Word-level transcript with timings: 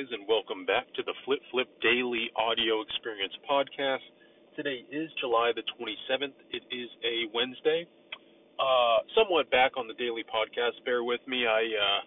Guys, 0.00 0.08
and 0.12 0.24
welcome 0.28 0.64
back 0.64 0.88
to 0.96 1.02
the 1.04 1.12
Flip 1.24 1.40
Flip 1.50 1.68
Daily 1.82 2.32
Audio 2.32 2.80
Experience 2.80 3.36
Podcast. 3.44 4.04
Today 4.56 4.80
is 4.88 5.10
July 5.20 5.52
the 5.52 5.60
27th. 5.76 6.32
It 6.56 6.64
is 6.72 6.88
a 7.04 7.28
Wednesday. 7.36 7.84
Uh, 8.56 9.04
somewhat 9.12 9.50
back 9.50 9.76
on 9.76 9.88
the 9.88 9.94
daily 10.00 10.24
podcast. 10.24 10.80
Bear 10.88 11.04
with 11.04 11.20
me. 11.28 11.44
I 11.44 11.68
uh, 11.68 12.00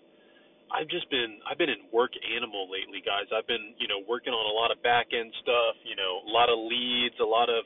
I've 0.73 0.89
just 0.89 1.05
been 1.11 1.37
I've 1.45 1.61
been 1.61 1.69
in 1.69 1.85
work 1.93 2.17
animal 2.33 2.65
lately, 2.65 3.03
guys. 3.05 3.29
I've 3.29 3.45
been 3.45 3.77
you 3.77 3.85
know 3.85 4.01
working 4.09 4.33
on 4.33 4.41
a 4.41 4.55
lot 4.57 4.73
of 4.73 4.81
back 4.81 5.13
end 5.13 5.29
stuff. 5.45 5.77
You 5.85 5.93
know, 5.93 6.25
a 6.25 6.31
lot 6.33 6.49
of 6.49 6.57
leads, 6.57 7.13
a 7.21 7.29
lot 7.29 7.49
of 7.53 7.61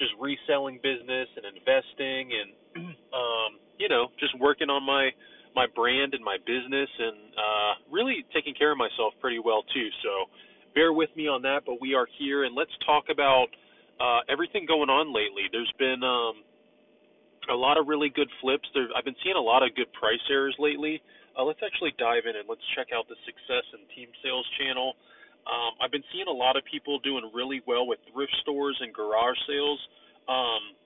just 0.00 0.16
reselling 0.16 0.80
business 0.80 1.28
and 1.36 1.44
investing, 1.44 2.24
and 2.32 2.48
um, 3.20 3.60
you 3.76 3.92
know, 3.92 4.08
just 4.16 4.32
working 4.40 4.72
on 4.72 4.80
my 4.80 5.12
my 5.58 5.66
brand 5.74 6.14
and 6.14 6.22
my 6.22 6.38
business 6.46 6.86
and 6.86 7.18
uh, 7.34 7.72
really 7.90 8.22
taking 8.30 8.54
care 8.54 8.70
of 8.70 8.78
myself 8.78 9.10
pretty 9.18 9.42
well 9.42 9.66
too. 9.74 9.90
So 10.06 10.30
bear 10.78 10.94
with 10.94 11.10
me 11.18 11.26
on 11.26 11.42
that. 11.42 11.66
But 11.66 11.82
we 11.82 11.98
are 11.98 12.06
here 12.14 12.46
and 12.46 12.54
let's 12.54 12.70
talk 12.86 13.10
about 13.10 13.50
uh, 13.98 14.22
everything 14.30 14.70
going 14.70 14.86
on 14.86 15.10
lately. 15.10 15.50
There's 15.50 15.74
been 15.82 15.98
um, 16.06 16.46
a 17.50 17.58
lot 17.58 17.74
of 17.74 17.90
really 17.90 18.06
good 18.14 18.30
flips. 18.38 18.70
There, 18.70 18.86
I've 18.94 19.02
been 19.02 19.18
seeing 19.26 19.34
a 19.34 19.42
lot 19.42 19.66
of 19.66 19.74
good 19.74 19.90
price 19.98 20.22
errors 20.30 20.54
lately. 20.62 21.02
Uh, 21.34 21.42
let's 21.42 21.58
actually 21.66 21.90
dive 21.98 22.30
in 22.30 22.38
and 22.38 22.46
let's 22.46 22.62
check 22.78 22.94
out 22.94 23.10
the 23.10 23.18
success 23.26 23.66
and 23.74 23.82
team 23.98 24.14
sales 24.22 24.46
channel. 24.62 24.94
Um, 25.42 25.74
I've 25.82 25.90
been 25.90 26.06
seeing 26.14 26.30
a 26.30 26.38
lot 26.38 26.54
of 26.54 26.62
people 26.70 27.02
doing 27.02 27.26
really 27.34 27.66
well 27.66 27.82
with 27.90 27.98
thrift 28.14 28.34
stores 28.46 28.78
and 28.78 28.94
garage 28.94 29.38
sales. 29.50 29.80
Um, 30.30 30.78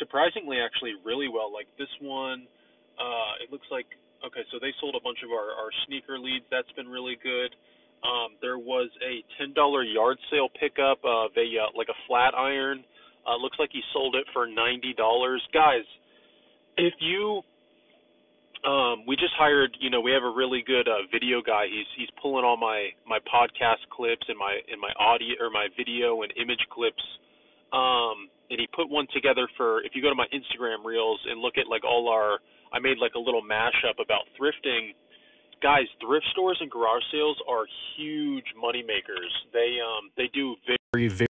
surprisingly, 0.00 0.56
actually, 0.64 0.96
really 1.04 1.28
well. 1.28 1.52
Like 1.52 1.68
this 1.76 1.92
one 2.00 2.48
uh, 3.00 3.42
it 3.42 3.50
looks 3.50 3.66
like 3.72 3.86
okay, 4.20 4.44
so 4.52 4.60
they 4.60 4.72
sold 4.80 4.94
a 4.94 5.02
bunch 5.02 5.24
of 5.24 5.32
our, 5.32 5.56
our 5.56 5.72
sneaker 5.88 6.18
leads. 6.18 6.44
That's 6.50 6.70
been 6.76 6.88
really 6.88 7.16
good. 7.22 7.50
Um, 8.04 8.36
there 8.40 8.58
was 8.58 8.88
a 9.00 9.24
ten 9.40 9.52
dollar 9.52 9.82
yard 9.82 10.18
sale 10.30 10.48
pickup 10.48 11.00
of 11.04 11.32
a 11.36 11.48
uh, 11.56 11.72
like 11.76 11.88
a 11.88 11.98
flat 12.06 12.34
iron. 12.36 12.84
Uh, 13.26 13.36
looks 13.36 13.56
like 13.58 13.70
he 13.72 13.80
sold 13.92 14.14
it 14.14 14.24
for 14.32 14.46
ninety 14.46 14.94
dollars. 14.96 15.42
Guys, 15.52 15.84
if 16.76 16.94
you 17.00 17.42
um, 18.64 19.08
we 19.08 19.16
just 19.16 19.32
hired, 19.40 19.72
you 19.80 19.88
know, 19.88 20.00
we 20.00 20.12
have 20.12 20.22
a 20.22 20.32
really 20.32 20.62
good 20.66 20.88
uh, 20.88 21.08
video 21.12 21.40
guy. 21.40 21.64
He's 21.64 21.88
he's 21.96 22.12
pulling 22.20 22.44
all 22.44 22.56
my 22.56 22.92
my 23.08 23.18
podcast 23.24 23.80
clips 23.88 24.24
and 24.28 24.36
my 24.36 24.60
and 24.70 24.80
my 24.80 24.92
audio 25.00 25.36
or 25.40 25.48
my 25.50 25.68
video 25.76 26.22
and 26.22 26.32
image 26.36 26.60
clips. 26.68 27.02
Um, 27.72 28.28
and 28.50 28.58
he 28.58 28.66
put 28.74 28.90
one 28.90 29.06
together 29.14 29.48
for 29.56 29.80
if 29.84 29.92
you 29.94 30.02
go 30.02 30.10
to 30.10 30.18
my 30.18 30.26
Instagram 30.34 30.84
reels 30.84 31.20
and 31.30 31.40
look 31.40 31.54
at 31.56 31.68
like 31.68 31.84
all 31.84 32.08
our 32.08 32.40
I 32.72 32.78
made 32.78 32.98
like 32.98 33.14
a 33.14 33.18
little 33.18 33.42
mashup 33.42 34.02
about 34.02 34.22
thrifting. 34.38 34.94
Guys, 35.62 35.86
thrift 36.00 36.26
stores 36.32 36.58
and 36.60 36.70
garage 36.70 37.02
sales 37.12 37.36
are 37.48 37.64
huge 37.96 38.46
money 38.60 38.82
makers. 38.82 39.32
They 39.52 39.78
um 39.80 40.10
they 40.16 40.28
do 40.32 40.56
very 40.94 41.08
very 41.08 41.26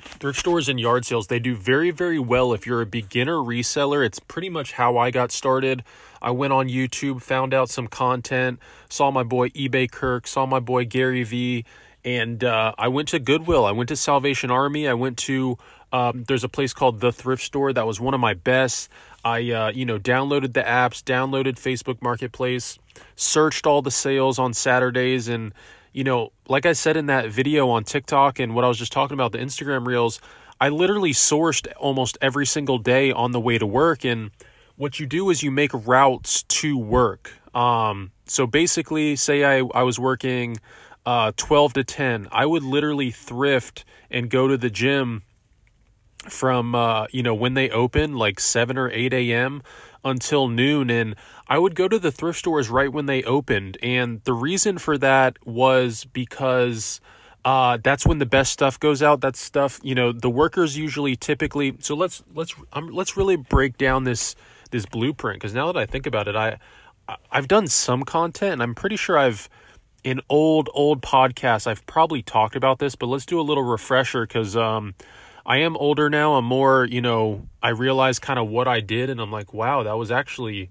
thrift 0.00 0.38
stores 0.38 0.68
and 0.68 0.80
yard 0.80 1.04
sales 1.04 1.26
they 1.26 1.38
do 1.38 1.54
very 1.54 1.90
very 1.90 2.18
well. 2.18 2.52
If 2.52 2.66
you're 2.66 2.80
a 2.80 2.86
beginner 2.86 3.36
reseller 3.36 4.04
it's 4.06 4.18
pretty 4.18 4.48
much 4.48 4.72
how 4.72 4.96
i 4.96 5.10
got 5.10 5.32
started. 5.32 5.82
I 6.22 6.30
went 6.30 6.52
on 6.52 6.68
youtube 6.68 7.22
found 7.22 7.52
out 7.52 7.68
some 7.68 7.88
content 7.88 8.60
saw 8.88 9.10
my 9.10 9.22
boy 9.22 9.50
ebay 9.50 9.90
kirk 9.90 10.26
saw 10.26 10.46
my 10.46 10.60
boy 10.60 10.84
gary 10.84 11.24
vee 11.24 11.64
and 12.04 12.42
uh, 12.42 12.72
i 12.78 12.88
went 12.88 13.08
to 13.08 13.18
goodwill. 13.18 13.66
I 13.66 13.72
went 13.72 13.88
to 13.88 13.96
salvation 13.96 14.50
army. 14.50 14.88
I 14.88 14.94
went 14.94 15.18
to 15.18 15.58
um, 15.92 16.24
there's 16.24 16.44
a 16.44 16.48
place 16.48 16.74
called 16.74 17.00
the 17.00 17.12
thrift 17.12 17.42
store 17.42 17.72
that 17.72 17.86
was 17.86 18.00
one 18.00 18.14
of 18.14 18.20
my 18.20 18.34
best 18.34 18.90
I 19.24 19.50
uh, 19.50 19.72
you 19.72 19.84
know 19.84 19.98
downloaded 19.98 20.52
the 20.52 20.62
apps, 20.62 21.02
downloaded 21.02 21.54
Facebook 21.54 22.00
Marketplace, 22.02 22.78
searched 23.16 23.66
all 23.66 23.82
the 23.82 23.90
sales 23.90 24.38
on 24.38 24.54
Saturdays, 24.54 25.28
and 25.28 25.52
you 25.92 26.04
know, 26.04 26.32
like 26.48 26.66
I 26.66 26.72
said 26.72 26.96
in 26.96 27.06
that 27.06 27.30
video 27.30 27.68
on 27.70 27.84
TikTok 27.84 28.38
and 28.38 28.54
what 28.54 28.64
I 28.64 28.68
was 28.68 28.78
just 28.78 28.92
talking 28.92 29.14
about 29.14 29.32
the 29.32 29.38
Instagram 29.38 29.86
Reels, 29.86 30.20
I 30.60 30.68
literally 30.68 31.12
sourced 31.12 31.66
almost 31.76 32.18
every 32.20 32.46
single 32.46 32.78
day 32.78 33.10
on 33.12 33.32
the 33.32 33.40
way 33.40 33.58
to 33.58 33.66
work. 33.66 34.04
And 34.04 34.30
what 34.76 35.00
you 35.00 35.06
do 35.06 35.30
is 35.30 35.42
you 35.42 35.50
make 35.50 35.70
routes 35.72 36.42
to 36.44 36.78
work. 36.78 37.32
Um, 37.54 38.12
so 38.26 38.46
basically, 38.46 39.16
say 39.16 39.44
I 39.44 39.66
I 39.74 39.82
was 39.82 39.98
working 39.98 40.58
uh, 41.08 41.32
12 41.38 41.72
to 41.72 41.84
10, 41.84 42.28
I 42.30 42.44
would 42.44 42.62
literally 42.62 43.10
thrift 43.10 43.86
and 44.10 44.28
go 44.28 44.46
to 44.46 44.58
the 44.58 44.68
gym 44.68 45.22
from 46.28 46.74
uh, 46.74 47.06
you 47.10 47.22
know 47.22 47.34
when 47.34 47.54
they 47.54 47.70
open 47.70 48.14
like 48.14 48.40
7 48.40 48.76
or 48.76 48.90
8 48.90 49.12
a.m 49.12 49.62
until 50.04 50.48
noon. 50.48 50.90
And 50.90 51.14
i 51.48 51.58
would 51.58 51.74
go 51.74 51.88
to 51.88 51.98
the 51.98 52.12
thrift 52.12 52.38
stores 52.38 52.68
right 52.68 52.92
when 52.92 53.06
they 53.06 53.22
opened. 53.22 53.78
And 53.82 54.22
the 54.24 54.32
reason 54.32 54.78
for 54.78 54.98
that 54.98 55.36
was 55.46 56.04
because 56.04 57.00
uh, 57.44 57.78
that's 57.82 58.04
when 58.04 58.18
the 58.18 58.26
best 58.26 58.52
stuff 58.52 58.78
goes 58.78 59.02
out. 59.02 59.20
That 59.20 59.36
stuff 59.36 59.80
you 59.82 59.94
know 59.94 60.12
the 60.12 60.30
workers 60.30 60.76
usually 60.76 61.16
typically 61.16 61.76
so 61.80 61.94
let's 61.94 62.22
let's 62.34 62.54
um, 62.72 62.88
let's 62.88 63.16
really 63.16 63.36
break 63.36 63.78
down 63.78 64.04
this 64.04 64.34
this 64.70 64.86
blueprint. 64.86 65.40
Because 65.40 65.54
now 65.54 65.70
that 65.70 65.78
i 65.78 65.86
think 65.86 66.06
about 66.06 66.28
it 66.28 66.36
i 66.36 66.58
i've 67.30 67.48
done 67.48 67.66
some 67.66 68.02
content 68.02 68.54
and 68.54 68.62
i'm 68.62 68.74
pretty 68.74 68.96
sure 68.96 69.16
i've 69.16 69.48
in 70.04 70.20
old 70.28 70.68
old 70.74 71.00
podcasts 71.00 71.66
i've 71.66 71.84
probably 71.86 72.22
talked 72.22 72.54
about 72.54 72.78
this 72.78 72.94
but 72.94 73.06
let's 73.06 73.24
do 73.24 73.40
a 73.40 73.42
little 73.42 73.64
refresher 73.64 74.26
because 74.26 74.56
um 74.56 74.94
I 75.48 75.58
am 75.58 75.78
older 75.78 76.10
now. 76.10 76.34
I'm 76.34 76.44
more, 76.44 76.84
you 76.84 77.00
know, 77.00 77.48
I 77.62 77.70
realize 77.70 78.18
kind 78.18 78.38
of 78.38 78.48
what 78.48 78.68
I 78.68 78.80
did 78.80 79.08
and 79.08 79.18
I'm 79.18 79.32
like, 79.32 79.54
wow, 79.54 79.82
that 79.82 79.96
was 79.96 80.10
actually 80.10 80.68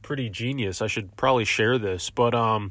pretty 0.00 0.30
genius. 0.30 0.80
I 0.80 0.86
should 0.86 1.16
probably 1.16 1.44
share 1.44 1.76
this. 1.76 2.08
But 2.08 2.32
um 2.32 2.70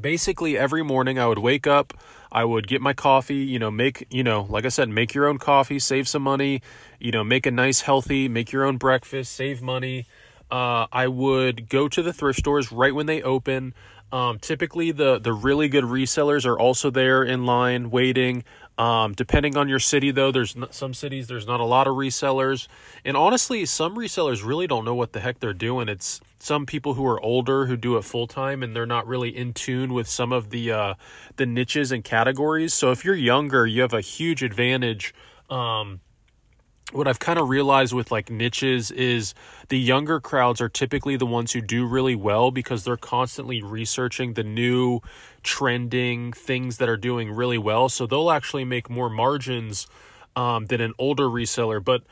basically 0.00 0.58
every 0.58 0.82
morning 0.82 1.20
I 1.20 1.28
would 1.28 1.38
wake 1.38 1.68
up, 1.68 1.94
I 2.32 2.44
would 2.44 2.66
get 2.66 2.80
my 2.80 2.92
coffee, 2.92 3.36
you 3.36 3.60
know, 3.60 3.70
make, 3.70 4.08
you 4.10 4.24
know, 4.24 4.46
like 4.50 4.64
I 4.64 4.68
said, 4.68 4.88
make 4.88 5.14
your 5.14 5.28
own 5.28 5.38
coffee, 5.38 5.78
save 5.78 6.08
some 6.08 6.22
money, 6.22 6.62
you 6.98 7.12
know, 7.12 7.22
make 7.22 7.46
a 7.46 7.52
nice 7.52 7.80
healthy, 7.80 8.28
make 8.28 8.50
your 8.50 8.64
own 8.64 8.78
breakfast, 8.78 9.32
save 9.32 9.62
money. 9.62 10.06
Uh, 10.50 10.86
I 10.90 11.06
would 11.06 11.68
go 11.68 11.86
to 11.86 12.02
the 12.02 12.12
thrift 12.12 12.40
stores 12.40 12.72
right 12.72 12.92
when 12.94 13.06
they 13.06 13.22
open. 13.22 13.74
Um, 14.12 14.38
typically, 14.38 14.92
the 14.92 15.18
the 15.18 15.32
really 15.32 15.68
good 15.68 15.84
resellers 15.84 16.44
are 16.44 16.58
also 16.58 16.90
there 16.90 17.22
in 17.24 17.46
line 17.46 17.90
waiting. 17.90 18.44
Um, 18.78 19.12
depending 19.12 19.56
on 19.56 19.68
your 19.68 19.78
city, 19.78 20.10
though, 20.10 20.32
there's 20.32 20.56
some 20.70 20.94
cities 20.94 21.28
there's 21.28 21.46
not 21.46 21.60
a 21.60 21.64
lot 21.64 21.86
of 21.86 21.94
resellers, 21.94 22.68
and 23.04 23.16
honestly, 23.16 23.66
some 23.66 23.96
resellers 23.96 24.44
really 24.44 24.66
don't 24.66 24.84
know 24.84 24.94
what 24.94 25.12
the 25.12 25.20
heck 25.20 25.40
they're 25.40 25.52
doing. 25.52 25.88
It's 25.88 26.20
some 26.38 26.64
people 26.64 26.94
who 26.94 27.06
are 27.06 27.20
older 27.20 27.66
who 27.66 27.76
do 27.76 27.98
it 27.98 28.04
full 28.04 28.26
time, 28.26 28.62
and 28.62 28.74
they're 28.74 28.86
not 28.86 29.06
really 29.06 29.36
in 29.36 29.52
tune 29.52 29.92
with 29.92 30.08
some 30.08 30.32
of 30.32 30.50
the 30.50 30.72
uh, 30.72 30.94
the 31.36 31.44
niches 31.44 31.92
and 31.92 32.02
categories. 32.02 32.72
So 32.72 32.90
if 32.90 33.04
you're 33.04 33.14
younger, 33.14 33.66
you 33.66 33.82
have 33.82 33.92
a 33.92 34.00
huge 34.00 34.42
advantage. 34.42 35.14
Um, 35.50 36.00
what 36.92 37.08
I've 37.08 37.18
kind 37.18 37.38
of 37.38 37.48
realized 37.48 37.92
with 37.92 38.10
like 38.10 38.30
niches 38.30 38.90
is 38.90 39.34
the 39.68 39.78
younger 39.78 40.20
crowds 40.20 40.60
are 40.60 40.68
typically 40.68 41.16
the 41.16 41.26
ones 41.26 41.52
who 41.52 41.60
do 41.60 41.86
really 41.86 42.14
well 42.14 42.50
because 42.50 42.84
they're 42.84 42.96
constantly 42.96 43.62
researching 43.62 44.34
the 44.34 44.44
new 44.44 45.00
trending 45.42 46.32
things 46.32 46.78
that 46.78 46.88
are 46.88 46.96
doing 46.96 47.32
really 47.32 47.58
well. 47.58 47.88
So 47.88 48.06
they'll 48.06 48.30
actually 48.30 48.64
make 48.64 48.90
more 48.90 49.08
margins 49.10 49.86
um, 50.36 50.66
than 50.66 50.80
an 50.80 50.92
older 50.98 51.24
reseller. 51.24 51.82
But 51.82 52.02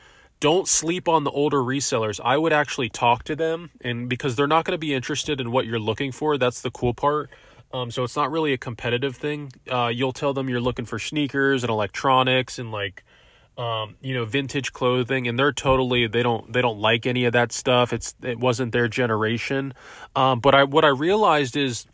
don't 0.40 0.66
sleep 0.66 1.08
on 1.08 1.24
the 1.24 1.30
older 1.30 1.58
resellers. 1.58 2.18
I 2.24 2.38
would 2.38 2.52
actually 2.52 2.88
talk 2.88 3.24
to 3.24 3.36
them, 3.36 3.70
and 3.82 4.08
because 4.08 4.36
they're 4.36 4.46
not 4.46 4.64
going 4.64 4.74
to 4.74 4.78
be 4.78 4.94
interested 4.94 5.40
in 5.40 5.52
what 5.52 5.66
you're 5.66 5.78
looking 5.78 6.12
for, 6.12 6.38
that's 6.38 6.62
the 6.62 6.70
cool 6.70 6.94
part. 6.94 7.30
Um, 7.72 7.90
so 7.90 8.02
it's 8.02 8.16
not 8.16 8.32
really 8.32 8.52
a 8.52 8.58
competitive 8.58 9.14
thing. 9.16 9.52
Uh, 9.70 9.88
you'll 9.88 10.12
tell 10.12 10.32
them 10.32 10.48
you're 10.48 10.60
looking 10.60 10.86
for 10.86 10.98
sneakers 10.98 11.62
and 11.62 11.70
electronics 11.70 12.58
and 12.58 12.72
like 12.72 13.04
um, 13.60 13.96
you 14.00 14.14
know, 14.14 14.24
vintage 14.24 14.72
clothing, 14.72 15.28
and 15.28 15.38
they're 15.38 15.52
totally 15.52 16.06
they 16.06 16.22
don't 16.22 16.50
they 16.50 16.62
don't 16.62 16.78
like 16.78 17.04
any 17.04 17.26
of 17.26 17.34
that 17.34 17.52
stuff. 17.52 17.92
It's 17.92 18.14
it 18.22 18.38
wasn't 18.38 18.72
their 18.72 18.88
generation. 18.88 19.74
Um, 20.16 20.40
but 20.40 20.54
I 20.54 20.64
what 20.64 20.84
I 20.84 20.88
realized 20.88 21.56
is. 21.56 21.86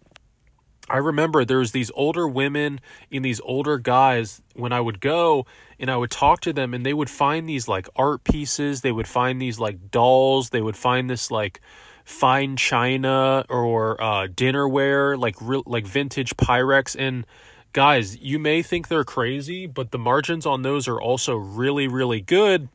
I 0.89 0.99
remember 0.99 1.45
there 1.45 1.59
was 1.59 1.73
these 1.73 1.91
older 1.97 2.29
women 2.29 2.81
and 3.11 3.25
these 3.25 3.41
older 3.41 3.77
guys 3.77 4.41
when 4.55 4.73
I 4.73 4.81
would 4.81 5.01
go 5.01 5.47
and 5.81 5.91
I 5.91 5.97
would 5.97 6.13
talk 6.13 6.43
to 6.43 6.53
them 6.53 6.75
and 6.75 6.87
they 6.87 6.95
would 6.95 7.11
find 7.11 7.49
these 7.49 7.67
like 7.67 7.89
art 7.97 8.23
pieces, 8.23 8.83
they 8.83 8.93
would 8.93 9.09
find 9.09 9.43
these 9.43 9.59
like 9.59 9.91
dolls, 9.91 10.51
they 10.51 10.63
would 10.63 10.77
find 10.77 11.11
this 11.11 11.29
like 11.29 11.61
fine 12.05 12.57
china 12.57 13.45
or 13.49 14.01
uh, 14.01 14.29
dinnerware, 14.29 15.19
like 15.19 15.35
real 15.41 15.65
like 15.67 15.89
vintage 15.89 16.37
Pyrex 16.37 16.95
and 16.97 17.27
guys, 17.77 18.17
you 18.17 18.39
may 18.39 18.63
think 18.63 18.89
they're 18.89 19.05
crazy, 19.05 19.67
but 19.67 19.91
the 19.91 19.99
margins 19.99 20.47
on 20.47 20.63
those 20.63 20.89
are 20.89 20.99
also 20.99 21.37
really, 21.37 21.87
really 21.89 22.23
good. 22.23 22.71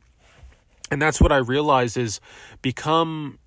And 0.92 1.02
that's 1.02 1.20
what 1.20 1.32
I 1.32 1.38
realize 1.38 1.96
is 1.96 2.20
become 2.62 3.40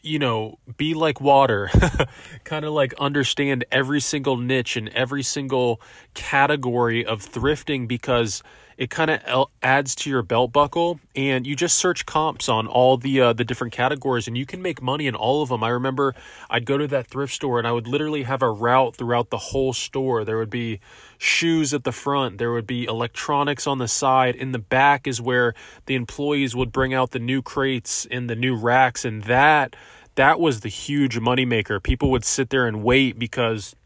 you 0.00 0.20
know, 0.20 0.56
be 0.76 0.94
like 0.94 1.20
water, 1.20 1.68
kind 2.44 2.64
of 2.64 2.72
like 2.72 2.94
understand 2.94 3.64
every 3.72 4.00
single 4.00 4.36
niche 4.36 4.76
and 4.76 4.88
every 4.90 5.24
single 5.24 5.80
category 6.14 7.04
of 7.04 7.20
thrifting 7.20 7.88
because 7.88 8.42
it 8.78 8.90
kind 8.90 9.10
of 9.10 9.48
adds 9.62 9.94
to 9.94 10.10
your 10.10 10.22
belt 10.22 10.52
buckle 10.52 11.00
and 11.14 11.46
you 11.46 11.56
just 11.56 11.78
search 11.78 12.04
comps 12.04 12.48
on 12.48 12.66
all 12.66 12.96
the 12.96 13.20
uh, 13.20 13.32
the 13.32 13.44
different 13.44 13.72
categories 13.72 14.28
and 14.28 14.36
you 14.36 14.44
can 14.44 14.60
make 14.60 14.82
money 14.82 15.06
in 15.06 15.14
all 15.14 15.42
of 15.42 15.48
them. 15.48 15.62
I 15.62 15.68
remember 15.68 16.14
i'd 16.50 16.66
go 16.66 16.78
to 16.78 16.86
that 16.88 17.06
thrift 17.06 17.32
store 17.32 17.58
and 17.58 17.66
i 17.66 17.72
would 17.72 17.88
literally 17.88 18.22
have 18.22 18.42
a 18.42 18.50
route 18.50 18.96
throughout 18.96 19.30
the 19.30 19.38
whole 19.38 19.72
store. 19.72 20.24
There 20.24 20.38
would 20.38 20.50
be 20.50 20.80
shoes 21.18 21.72
at 21.72 21.84
the 21.84 21.92
front 21.92 22.38
there 22.38 22.52
would 22.52 22.66
be 22.66 22.84
electronics 22.84 23.66
on 23.66 23.78
the 23.78 23.88
side 23.88 24.36
in 24.36 24.52
the 24.52 24.58
back 24.58 25.06
is 25.06 25.20
where 25.20 25.54
the 25.86 25.94
employees 25.94 26.54
would 26.54 26.72
bring 26.72 26.92
out 26.92 27.12
the 27.12 27.18
new 27.18 27.40
crates 27.40 28.06
and 28.10 28.28
the 28.28 28.36
new 28.36 28.54
racks 28.54 29.04
and 29.04 29.22
that 29.24 29.76
that 30.16 30.40
was 30.40 30.60
the 30.60 30.68
huge 30.68 31.18
moneymaker. 31.18 31.82
People 31.82 32.10
would 32.10 32.24
sit 32.24 32.50
there 32.50 32.66
and 32.66 32.82
wait 32.82 33.18
because 33.18 33.76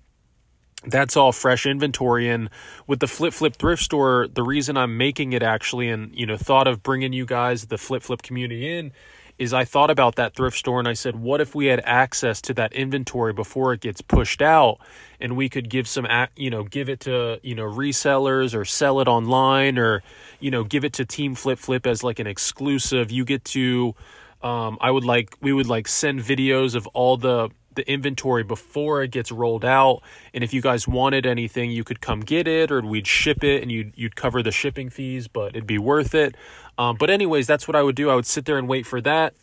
that's 0.86 1.16
all 1.16 1.32
fresh 1.32 1.66
inventory 1.66 2.28
and 2.28 2.48
with 2.86 3.00
the 3.00 3.06
flip 3.06 3.34
flip 3.34 3.56
thrift 3.56 3.82
store 3.82 4.26
the 4.32 4.42
reason 4.42 4.76
i'm 4.76 4.96
making 4.96 5.32
it 5.32 5.42
actually 5.42 5.88
and 5.88 6.14
you 6.14 6.24
know 6.26 6.36
thought 6.36 6.66
of 6.66 6.82
bringing 6.82 7.12
you 7.12 7.26
guys 7.26 7.66
the 7.66 7.78
flip 7.78 8.02
flip 8.02 8.22
community 8.22 8.78
in 8.78 8.90
is 9.38 9.52
i 9.52 9.64
thought 9.64 9.90
about 9.90 10.16
that 10.16 10.34
thrift 10.34 10.56
store 10.56 10.78
and 10.78 10.88
i 10.88 10.94
said 10.94 11.16
what 11.16 11.40
if 11.40 11.54
we 11.54 11.66
had 11.66 11.80
access 11.84 12.40
to 12.40 12.54
that 12.54 12.72
inventory 12.72 13.32
before 13.32 13.74
it 13.74 13.80
gets 13.80 14.00
pushed 14.00 14.40
out 14.40 14.78
and 15.20 15.36
we 15.36 15.48
could 15.48 15.68
give 15.68 15.86
some 15.86 16.06
you 16.36 16.50
know 16.50 16.64
give 16.64 16.88
it 16.88 17.00
to 17.00 17.38
you 17.42 17.54
know 17.54 17.64
resellers 17.64 18.54
or 18.54 18.64
sell 18.64 19.00
it 19.00 19.08
online 19.08 19.78
or 19.78 20.02
you 20.40 20.50
know 20.50 20.64
give 20.64 20.84
it 20.84 20.94
to 20.94 21.04
team 21.04 21.34
flip 21.34 21.58
flip 21.58 21.86
as 21.86 22.02
like 22.02 22.18
an 22.18 22.26
exclusive? 22.26 23.10
You 23.10 23.24
get 23.24 23.44
to 23.46 23.94
um, 24.42 24.78
i 24.80 24.90
would 24.90 25.04
like 25.04 25.36
we 25.42 25.52
would 25.52 25.66
like 25.66 25.86
send 25.86 26.20
videos 26.20 26.74
of 26.74 26.86
all 26.88 27.18
the 27.18 27.50
the 27.74 27.88
inventory 27.90 28.42
before 28.42 29.02
it 29.02 29.10
gets 29.10 29.30
rolled 29.30 29.64
out. 29.64 30.02
And 30.34 30.42
if 30.42 30.52
you 30.52 30.60
guys 30.60 30.88
wanted 30.88 31.26
anything, 31.26 31.70
you 31.70 31.84
could 31.84 32.00
come 32.00 32.20
get 32.20 32.48
it, 32.48 32.70
or 32.70 32.80
we'd 32.82 33.06
ship 33.06 33.44
it, 33.44 33.62
and 33.62 33.70
you'd 33.70 33.92
you'd 33.96 34.16
cover 34.16 34.42
the 34.42 34.50
shipping 34.50 34.90
fees, 34.90 35.28
but 35.28 35.48
it'd 35.50 35.66
be 35.66 35.78
worth 35.78 36.14
it. 36.14 36.36
Um, 36.78 36.96
but 36.98 37.10
anyways, 37.10 37.46
that's 37.46 37.68
what 37.68 37.76
I 37.76 37.82
would 37.82 37.96
do. 37.96 38.10
I 38.10 38.14
would 38.14 38.26
sit 38.26 38.44
there 38.44 38.58
and 38.58 38.68
wait 38.68 38.86
for 38.86 39.00
that. 39.02 39.34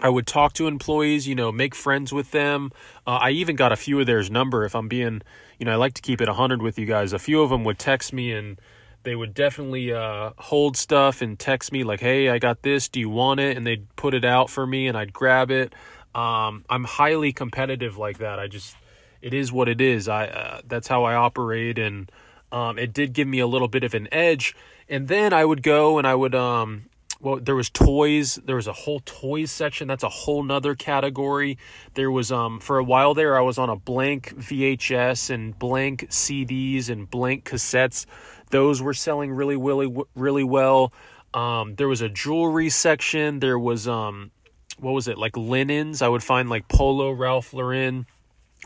I 0.00 0.08
would 0.08 0.26
talk 0.26 0.52
to 0.54 0.68
employees, 0.68 1.26
you 1.26 1.34
know, 1.34 1.50
make 1.50 1.74
friends 1.74 2.12
with 2.12 2.30
them. 2.30 2.70
Uh, 3.06 3.18
I 3.20 3.30
even 3.30 3.56
got 3.56 3.72
a 3.72 3.76
few 3.76 3.98
of 3.98 4.06
theirs 4.06 4.30
number. 4.30 4.64
If 4.64 4.76
I'm 4.76 4.86
being, 4.86 5.22
you 5.58 5.66
know, 5.66 5.72
I 5.72 5.76
like 5.76 5.94
to 5.94 6.02
keep 6.02 6.20
it 6.20 6.28
100 6.28 6.62
with 6.62 6.78
you 6.78 6.86
guys. 6.86 7.12
A 7.12 7.18
few 7.18 7.42
of 7.42 7.50
them 7.50 7.64
would 7.64 7.80
text 7.80 8.12
me 8.12 8.32
and 8.32 8.60
they 9.02 9.16
would 9.16 9.34
definitely 9.34 9.92
uh, 9.92 10.32
hold 10.38 10.76
stuff 10.76 11.22
and 11.22 11.38
text 11.38 11.72
me 11.72 11.84
like, 11.84 12.00
"Hey, 12.00 12.28
I 12.28 12.38
got 12.38 12.62
this. 12.62 12.88
Do 12.88 13.00
you 13.00 13.08
want 13.08 13.40
it?" 13.40 13.56
And 13.56 13.66
they'd 13.66 13.88
put 13.96 14.14
it 14.14 14.24
out 14.24 14.50
for 14.50 14.66
me, 14.66 14.86
and 14.88 14.96
I'd 14.96 15.12
grab 15.12 15.50
it. 15.50 15.74
Um, 16.14 16.64
I'm 16.68 16.84
highly 16.84 17.32
competitive 17.32 17.98
like 17.98 18.18
that. 18.18 18.38
I 18.38 18.48
just, 18.48 18.76
it 19.22 19.34
is 19.34 19.52
what 19.52 19.68
it 19.68 19.80
is. 19.80 20.08
I 20.08 20.26
uh, 20.26 20.60
that's 20.66 20.88
how 20.88 21.04
I 21.04 21.14
operate, 21.14 21.78
and 21.78 22.10
um, 22.52 22.78
it 22.78 22.92
did 22.92 23.12
give 23.12 23.28
me 23.28 23.40
a 23.40 23.46
little 23.46 23.68
bit 23.68 23.84
of 23.84 23.94
an 23.94 24.08
edge. 24.12 24.54
And 24.88 25.08
then 25.08 25.32
I 25.32 25.44
would 25.44 25.62
go 25.62 25.98
and 25.98 26.06
I 26.06 26.14
would, 26.14 26.34
um, 26.34 26.86
well, 27.20 27.36
there 27.36 27.54
was 27.54 27.68
toys. 27.68 28.36
There 28.36 28.56
was 28.56 28.66
a 28.66 28.72
whole 28.72 29.00
toys 29.04 29.50
section. 29.50 29.88
That's 29.88 30.04
a 30.04 30.08
whole 30.08 30.42
nother 30.42 30.74
category. 30.74 31.58
There 31.94 32.10
was, 32.10 32.32
um, 32.32 32.60
for 32.60 32.78
a 32.78 32.84
while 32.84 33.14
there, 33.14 33.36
I 33.36 33.42
was 33.42 33.58
on 33.58 33.68
a 33.68 33.76
blank 33.76 34.34
VHS 34.36 35.30
and 35.30 35.58
blank 35.58 36.08
CDs 36.10 36.88
and 36.88 37.10
blank 37.10 37.44
cassettes. 37.44 38.06
Those 38.50 38.80
were 38.80 38.94
selling 38.94 39.32
really, 39.32 39.56
really, 39.56 39.94
really 40.14 40.44
well. 40.44 40.92
Um, 41.34 41.74
there 41.74 41.88
was 41.88 42.00
a 42.00 42.08
jewelry 42.08 42.70
section. 42.70 43.40
There 43.40 43.58
was 43.58 43.86
um, 43.86 44.30
what 44.80 44.92
was 44.92 45.08
it 45.08 45.18
like 45.18 45.36
linens? 45.36 46.02
I 46.02 46.08
would 46.08 46.22
find 46.22 46.48
like 46.48 46.68
polo 46.68 47.10
ralph 47.12 47.52
lauren 47.52 48.06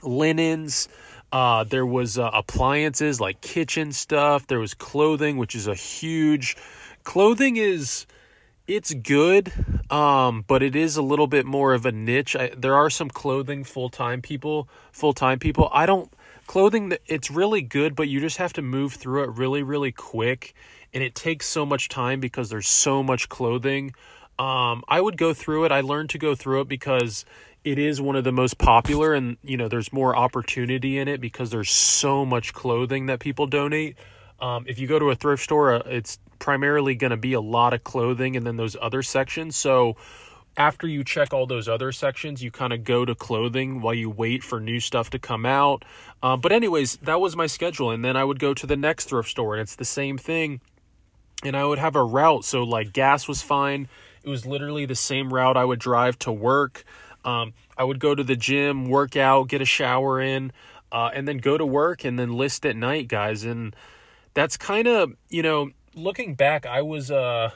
linens. 0.02 0.88
Uh, 1.30 1.64
there 1.64 1.86
was 1.86 2.18
uh, 2.18 2.30
appliances 2.32 3.20
like 3.20 3.40
kitchen 3.40 3.92
stuff. 3.92 4.46
There 4.46 4.58
was 4.58 4.74
clothing 4.74 5.38
which 5.38 5.54
is 5.54 5.66
a 5.66 5.74
huge 5.74 6.56
clothing 7.04 7.56
is 7.56 8.06
it's 8.66 8.94
good 8.94 9.52
um, 9.90 10.44
but 10.46 10.62
it 10.62 10.76
is 10.76 10.96
a 10.96 11.02
little 11.02 11.26
bit 11.26 11.44
more 11.44 11.74
of 11.74 11.84
a 11.84 11.92
niche. 11.92 12.36
I, 12.36 12.52
there 12.56 12.76
are 12.76 12.90
some 12.90 13.10
clothing 13.10 13.64
full-time 13.64 14.22
people 14.22 14.68
full-time 14.92 15.38
people. 15.38 15.68
I 15.72 15.86
don't 15.86 16.12
clothing 16.46 16.92
it's 17.06 17.30
really 17.30 17.62
good 17.62 17.96
but 17.96 18.08
you 18.08 18.20
just 18.20 18.36
have 18.36 18.52
to 18.54 18.62
move 18.62 18.92
through 18.94 19.24
it 19.24 19.30
really 19.30 19.62
really 19.62 19.92
quick. 19.92 20.54
And 20.94 21.02
it 21.02 21.14
takes 21.14 21.46
so 21.46 21.64
much 21.64 21.88
time 21.88 22.20
because 22.20 22.50
there's 22.50 22.68
so 22.68 23.02
much 23.02 23.30
clothing 23.30 23.94
um, 24.38 24.82
I 24.88 25.00
would 25.00 25.16
go 25.16 25.34
through 25.34 25.64
it. 25.64 25.72
I 25.72 25.80
learned 25.80 26.10
to 26.10 26.18
go 26.18 26.34
through 26.34 26.62
it 26.62 26.68
because 26.68 27.24
it 27.64 27.78
is 27.78 28.00
one 28.00 28.16
of 28.16 28.24
the 28.24 28.32
most 28.32 28.58
popular, 28.58 29.14
and 29.14 29.36
you 29.42 29.56
know, 29.56 29.68
there's 29.68 29.92
more 29.92 30.16
opportunity 30.16 30.98
in 30.98 31.08
it 31.08 31.20
because 31.20 31.50
there's 31.50 31.70
so 31.70 32.24
much 32.24 32.52
clothing 32.52 33.06
that 33.06 33.20
people 33.20 33.46
donate. 33.46 33.96
Um, 34.40 34.64
if 34.66 34.78
you 34.78 34.88
go 34.88 34.98
to 34.98 35.10
a 35.10 35.14
thrift 35.14 35.42
store, 35.42 35.74
uh, 35.74 35.82
it's 35.86 36.18
primarily 36.38 36.96
going 36.96 37.12
to 37.12 37.16
be 37.16 37.34
a 37.34 37.40
lot 37.40 37.72
of 37.72 37.84
clothing, 37.84 38.36
and 38.36 38.44
then 38.44 38.56
those 38.56 38.76
other 38.80 39.02
sections. 39.02 39.56
So 39.56 39.96
after 40.56 40.86
you 40.86 41.04
check 41.04 41.32
all 41.32 41.46
those 41.46 41.68
other 41.68 41.92
sections, 41.92 42.42
you 42.42 42.50
kind 42.50 42.72
of 42.72 42.84
go 42.84 43.04
to 43.04 43.14
clothing 43.14 43.80
while 43.80 43.94
you 43.94 44.10
wait 44.10 44.42
for 44.42 44.60
new 44.60 44.80
stuff 44.80 45.10
to 45.10 45.18
come 45.18 45.46
out. 45.46 45.84
Um, 46.22 46.40
but, 46.40 46.52
anyways, 46.52 46.96
that 46.98 47.20
was 47.20 47.36
my 47.36 47.46
schedule. 47.46 47.90
And 47.90 48.04
then 48.04 48.16
I 48.16 48.24
would 48.24 48.38
go 48.38 48.52
to 48.54 48.66
the 48.66 48.76
next 48.76 49.08
thrift 49.08 49.30
store, 49.30 49.54
and 49.54 49.62
it's 49.62 49.76
the 49.76 49.84
same 49.84 50.18
thing. 50.18 50.60
And 51.44 51.56
I 51.56 51.64
would 51.64 51.78
have 51.78 51.96
a 51.96 52.04
route. 52.04 52.44
So, 52.44 52.64
like, 52.64 52.92
gas 52.92 53.26
was 53.26 53.40
fine. 53.40 53.88
It 54.24 54.28
was 54.28 54.46
literally 54.46 54.86
the 54.86 54.94
same 54.94 55.32
route 55.32 55.56
I 55.56 55.64
would 55.64 55.78
drive 55.78 56.18
to 56.20 56.32
work. 56.32 56.84
Um, 57.24 57.54
I 57.76 57.84
would 57.84 58.00
go 58.00 58.14
to 58.14 58.24
the 58.24 58.36
gym, 58.36 58.88
work 58.88 59.16
out, 59.16 59.48
get 59.48 59.60
a 59.60 59.64
shower 59.64 60.20
in, 60.20 60.52
uh, 60.90 61.10
and 61.14 61.26
then 61.26 61.38
go 61.38 61.56
to 61.56 61.66
work 61.66 62.04
and 62.04 62.18
then 62.18 62.32
list 62.32 62.66
at 62.66 62.76
night, 62.76 63.08
guys. 63.08 63.44
And 63.44 63.74
that's 64.34 64.56
kind 64.56 64.88
of, 64.88 65.12
you 65.28 65.42
know, 65.42 65.70
looking 65.94 66.34
back, 66.34 66.66
I 66.66 66.82
was, 66.82 67.10
uh, 67.10 67.50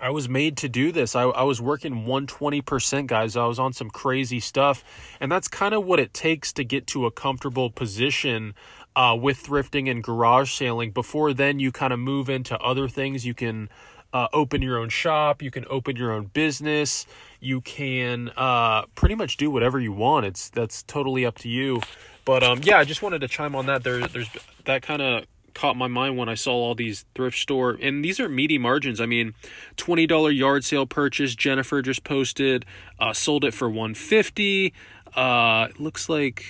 I 0.00 0.10
was 0.10 0.28
made 0.28 0.56
to 0.58 0.68
do 0.68 0.92
this. 0.92 1.14
I, 1.14 1.24
I 1.24 1.42
was 1.42 1.60
working 1.60 2.06
120%, 2.06 3.06
guys. 3.06 3.36
I 3.36 3.46
was 3.46 3.58
on 3.58 3.72
some 3.72 3.90
crazy 3.90 4.40
stuff. 4.40 4.82
And 5.20 5.30
that's 5.30 5.46
kind 5.46 5.74
of 5.74 5.84
what 5.84 6.00
it 6.00 6.14
takes 6.14 6.52
to 6.54 6.64
get 6.64 6.86
to 6.88 7.06
a 7.06 7.10
comfortable 7.10 7.70
position 7.70 8.54
uh, 8.96 9.16
with 9.20 9.42
thrifting 9.42 9.90
and 9.90 10.02
garage 10.02 10.52
sailing. 10.52 10.90
Before 10.90 11.34
then, 11.34 11.60
you 11.60 11.70
kind 11.70 11.92
of 11.92 11.98
move 11.98 12.30
into 12.30 12.58
other 12.58 12.88
things. 12.88 13.26
You 13.26 13.34
can 13.34 13.68
uh, 14.12 14.28
open 14.32 14.62
your 14.62 14.78
own 14.78 14.88
shop. 14.88 15.42
You 15.42 15.50
can 15.50 15.64
open 15.68 15.96
your 15.96 16.12
own 16.12 16.26
business. 16.26 17.06
You 17.40 17.60
can 17.60 18.30
uh, 18.36 18.86
pretty 18.94 19.14
much 19.14 19.36
do 19.36 19.50
whatever 19.50 19.80
you 19.80 19.92
want. 19.92 20.26
It's 20.26 20.48
that's 20.50 20.82
totally 20.82 21.24
up 21.24 21.38
to 21.38 21.48
you. 21.48 21.80
But 22.24 22.42
um, 22.42 22.60
yeah, 22.62 22.78
I 22.78 22.84
just 22.84 23.02
wanted 23.02 23.20
to 23.20 23.28
chime 23.28 23.54
on 23.54 23.66
that. 23.66 23.82
There, 23.82 24.06
there's 24.06 24.28
that 24.64 24.82
kind 24.82 25.02
of 25.02 25.24
caught 25.54 25.76
my 25.76 25.88
mind 25.88 26.16
when 26.16 26.28
I 26.28 26.34
saw 26.34 26.52
all 26.52 26.74
these 26.74 27.04
thrift 27.14 27.36
store 27.36 27.76
and 27.82 28.04
these 28.04 28.20
are 28.20 28.28
meaty 28.28 28.58
margins. 28.58 29.00
I 29.00 29.06
mean, 29.06 29.34
twenty 29.76 30.06
dollar 30.06 30.30
yard 30.30 30.64
sale 30.64 30.86
purchase. 30.86 31.34
Jennifer 31.34 31.82
just 31.82 32.04
posted, 32.04 32.64
uh, 32.98 33.12
sold 33.12 33.44
it 33.44 33.54
for 33.54 33.68
one 33.68 33.94
fifty. 33.94 34.72
Uh, 35.14 35.68
looks 35.78 36.08
like, 36.08 36.44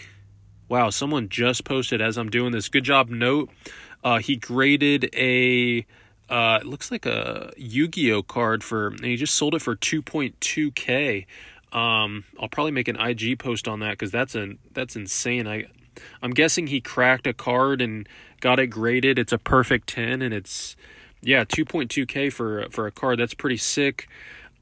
wow, 0.68 0.90
someone 0.90 1.28
just 1.28 1.64
posted 1.64 2.00
as 2.00 2.18
I'm 2.18 2.30
doing 2.30 2.52
this. 2.52 2.68
Good 2.68 2.84
job, 2.84 3.08
note. 3.08 3.50
Uh, 4.04 4.18
he 4.18 4.36
graded 4.36 5.08
a 5.14 5.86
uh, 6.30 6.60
it 6.62 6.66
looks 6.66 6.90
like 6.90 7.06
a 7.06 7.52
Yu-Gi-Oh 7.56 8.22
card 8.22 8.62
for, 8.62 8.86
and 8.86 9.04
he 9.04 9.16
just 9.16 9.34
sold 9.34 9.54
it 9.54 9.62
for 9.62 9.74
2.2k. 9.74 11.26
Um, 11.72 12.24
I'll 12.40 12.48
probably 12.48 12.72
make 12.72 12.88
an 12.88 12.96
IG 12.96 13.38
post 13.38 13.66
on 13.66 13.80
that 13.80 13.90
because 13.90 14.10
that's 14.10 14.34
an 14.34 14.58
that's 14.72 14.96
insane. 14.96 15.46
I, 15.46 15.66
I'm 16.22 16.32
guessing 16.32 16.66
he 16.66 16.80
cracked 16.80 17.26
a 17.26 17.32
card 17.32 17.80
and 17.80 18.08
got 18.40 18.58
it 18.58 18.68
graded. 18.68 19.18
It's 19.18 19.32
a 19.32 19.38
perfect 19.38 19.88
ten, 19.88 20.22
and 20.22 20.34
it's 20.34 20.76
yeah 21.20 21.44
2.2k 21.44 22.32
for 22.32 22.66
for 22.70 22.86
a 22.86 22.90
card. 22.90 23.20
That's 23.20 23.34
pretty 23.34 23.56
sick. 23.56 24.08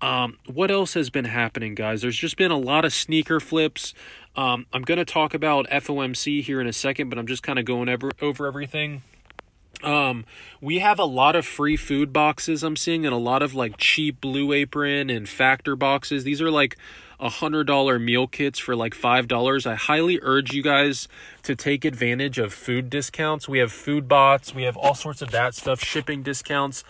Um, 0.01 0.39
what 0.47 0.71
else 0.71 0.95
has 0.95 1.11
been 1.11 1.25
happening, 1.25 1.75
guys? 1.75 2.03
There's 2.03 2.17
just 2.17 2.37
been 2.37 2.51
a 2.51 2.59
lot 2.59 2.85
of 2.85 2.93
sneaker 2.93 3.41
flips. 3.41 3.95
Um, 4.37 4.67
I'm 4.73 4.83
going 4.83 4.99
to 4.99 5.05
talk 5.05 5.35
about 5.35 5.67
FOMC 5.71 6.43
here 6.43 6.61
in 6.61 6.69
a 6.69 6.73
second, 6.73 7.09
but 7.09 7.19
I'm 7.19 7.27
just 7.27 7.43
kind 7.43 7.59
of 7.59 7.65
going 7.65 7.89
over, 7.89 8.11
over 8.23 8.47
everything. 8.47 9.03
Um, 9.83 10.25
we 10.61 10.81
have 10.81 10.99
a 10.99 11.05
lot 11.05 11.37
of 11.37 11.47
free 11.47 11.77
food 11.77 12.13
boxes 12.13 12.63
I'm 12.63 12.77
seeing 12.77 13.07
and 13.07 13.15
a 13.15 13.19
lot 13.19 13.43
of 13.43 13.55
like 13.55 13.77
cheap 13.77 14.21
blue 14.21 14.53
apron 14.53 15.09
and 15.09 15.29
factor 15.29 15.77
boxes. 15.77 16.25
These 16.25 16.43
are 16.43 16.51
like 16.51 16.77
a 17.21 17.29
hundred 17.29 17.67
dollar 17.67 17.99
meal 17.99 18.27
kits 18.27 18.59
for 18.59 18.77
like 18.77 18.95
five 18.95 19.29
dollars. 19.29 19.67
I 19.67 19.75
highly 19.75 20.19
urge 20.23 20.53
you 20.53 20.63
guys 20.63 21.09
to 21.43 21.55
take 21.55 21.85
advantage 21.85 22.39
of 22.39 22.53
food 22.53 22.91
discounts. 22.91 23.49
We 23.49 23.59
have 23.59 23.73
food 23.73 24.09
bots, 24.09 24.55
we 24.55 24.65
have 24.65 24.77
all 24.77 24.95
sorts 24.95 25.23
of 25.23 25.31
that 25.31 25.55
stuff, 25.55 25.81
shipping 25.83 26.23
discounts. 26.23 26.85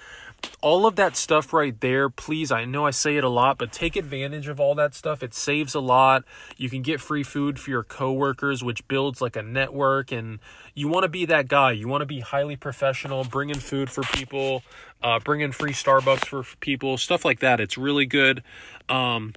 All 0.61 0.87
of 0.87 0.97
that 0.97 1.17
stuff 1.17 1.53
right 1.53 1.79
there, 1.81 2.11
please, 2.11 2.51
I 2.51 2.65
know 2.65 2.87
I 2.87 2.91
say 2.91 3.17
it 3.17 3.25
a 3.25 3.29
lot, 3.29 3.59
but 3.59 3.73
take 3.73 3.97
advantage 3.97 4.49
of 4.49 4.59
all 4.59 4.75
that 4.75 4.95
stuff. 4.95 5.23
It 5.23 5.35
saves 5.35 5.75
a 5.75 5.81
lot. 5.81 6.25
You 6.57 6.69
can 6.69 6.83
get 6.83 7.01
free 7.01 7.23
food 7.23 7.61
for 7.61 7.71
your 7.71 7.85
coworkers, 7.85 8.65
which 8.65 8.87
builds 8.89 9.21
like 9.21 9.37
a 9.37 9.43
network. 9.43 10.11
And 10.11 10.41
you 10.75 10.89
want 10.89 11.05
to 11.05 11.09
be 11.09 11.25
that 11.27 11.49
guy. 11.49 11.73
You 11.73 11.87
want 11.87 12.03
to 12.03 12.07
be 12.07 12.21
highly 12.21 12.57
professional, 12.57 13.25
bringing 13.25 13.59
food 13.59 13.89
for 13.91 14.03
people, 14.03 14.63
uh, 15.03 15.21
bringing 15.21 15.53
free 15.53 15.73
Starbucks 15.73 16.27
for 16.27 16.45
people, 16.61 16.97
stuff 16.99 17.25
like 17.25 17.41
that. 17.41 17.61
It's 17.61 17.79
really 17.79 18.07
good. 18.07 18.43
Um, 18.89 19.35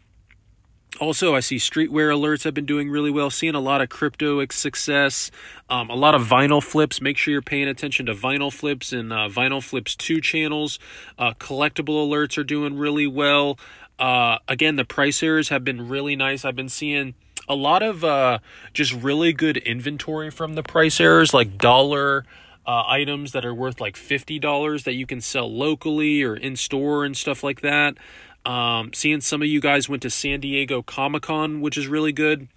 also, 1.00 1.34
I 1.36 1.40
see 1.40 1.56
streetwear 1.56 2.14
alerts 2.14 2.44
have 2.44 2.54
been 2.54 2.66
doing 2.66 2.90
really 2.90 3.12
well. 3.12 3.30
Seeing 3.30 3.56
a 3.56 3.60
lot 3.60 3.82
of 3.82 3.90
crypto 3.90 4.46
success, 4.48 5.32
um, 5.70 5.90
a 5.90 5.96
lot 5.96 6.16
of 6.16 6.28
vinyl 6.28 6.62
flips. 6.62 7.02
Make 7.02 7.18
sure 7.18 7.32
you're 7.32 7.42
paying 7.42 7.68
attention 7.68 8.06
to 8.08 8.14
vinyl 8.14 8.52
flips 8.52 8.92
and 8.92 9.14
uh, 9.14 9.30
vinyl 9.30 9.64
flips 9.64 9.96
two 9.96 10.20
channels. 10.20 10.80
Uh, 11.18 11.34
collectible 11.34 12.08
alerts 12.08 12.38
are 12.38 12.44
doing 12.44 12.78
really 12.78 13.08
well. 13.08 13.58
Uh, 13.98 14.40
again, 14.48 14.76
the 14.76 14.86
price 14.86 15.24
errors 15.24 15.50
have 15.50 15.64
been 15.64 15.88
really 15.88 16.16
nice. 16.16 16.44
I've 16.44 16.56
been 16.56 16.70
seeing 16.70 17.14
a 17.48 17.56
lot 17.56 17.84
of 17.84 18.04
uh, 18.04 18.40
just 18.74 18.94
really 18.94 19.32
good 19.32 19.58
inventory 19.58 20.30
from 20.30 20.56
the 20.56 20.64
price 20.64 21.00
errors, 21.00 21.34
like 21.34 21.58
dollar. 21.58 22.26
Uh, 22.64 22.84
items 22.88 23.32
that 23.32 23.44
are 23.44 23.56
worth 23.56 23.82
like 23.82 23.96
$50 23.96 24.84
that 24.84 24.94
you 24.94 25.08
can 25.08 25.20
sell 25.20 25.52
locally 25.52 26.22
or 26.22 26.36
in 26.36 26.56
store 26.56 27.04
and 27.04 27.18
stuff 27.18 27.44
like 27.44 27.62
that. 27.62 27.98
Um, 28.46 28.92
seeing 28.94 29.22
some 29.22 29.42
of 29.42 29.48
you 29.48 29.62
guys 29.62 29.88
went 29.88 30.02
to 30.02 30.10
San 30.10 30.40
Diego 30.40 30.82
Comic 30.82 31.24
Con, 31.24 31.62
which 31.62 31.78
is 31.78 31.88
really 31.88 32.12
good. 32.12 32.48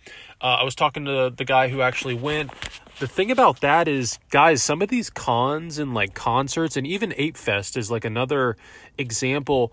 Uh, 0.40 0.58
I 0.60 0.64
was 0.64 0.74
talking 0.74 1.04
to 1.04 1.32
the 1.34 1.44
guy 1.44 1.68
who 1.68 1.82
actually 1.82 2.14
went. 2.14 2.52
The 3.00 3.08
thing 3.08 3.30
about 3.30 3.60
that 3.60 3.88
is, 3.88 4.18
guys, 4.30 4.62
some 4.62 4.80
of 4.80 4.88
these 4.88 5.10
cons 5.10 5.78
and 5.78 5.92
like 5.92 6.14
concerts, 6.14 6.76
and 6.76 6.86
even 6.86 7.12
Ape 7.16 7.36
Fest 7.36 7.76
is 7.76 7.90
like 7.90 8.04
another 8.04 8.56
example. 8.96 9.72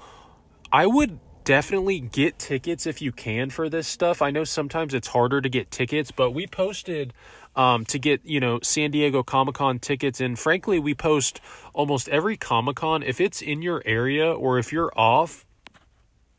I 0.71 0.85
would 0.85 1.19
definitely 1.43 1.99
get 1.99 2.37
tickets 2.39 2.85
if 2.85 3.01
you 3.01 3.11
can 3.11 3.49
for 3.49 3.69
this 3.69 3.87
stuff. 3.87 4.21
I 4.21 4.31
know 4.31 4.43
sometimes 4.43 4.93
it's 4.93 5.07
harder 5.07 5.41
to 5.41 5.49
get 5.49 5.71
tickets, 5.71 6.11
but 6.11 6.31
we 6.31 6.45
posted 6.45 7.13
um, 7.55 7.85
to 7.85 7.99
get 7.99 8.25
you 8.25 8.39
know 8.39 8.59
San 8.63 8.91
Diego 8.91 9.23
Comic 9.23 9.55
Con 9.55 9.79
tickets, 9.79 10.19
and 10.19 10.37
frankly, 10.37 10.79
we 10.79 10.93
post 10.93 11.39
almost 11.73 12.09
every 12.09 12.35
Comic 12.37 12.77
Con 12.77 13.01
if 13.01 13.21
it's 13.21 13.41
in 13.41 13.61
your 13.61 13.81
area 13.85 14.31
or 14.31 14.59
if 14.59 14.73
you're 14.73 14.91
off 14.95 15.45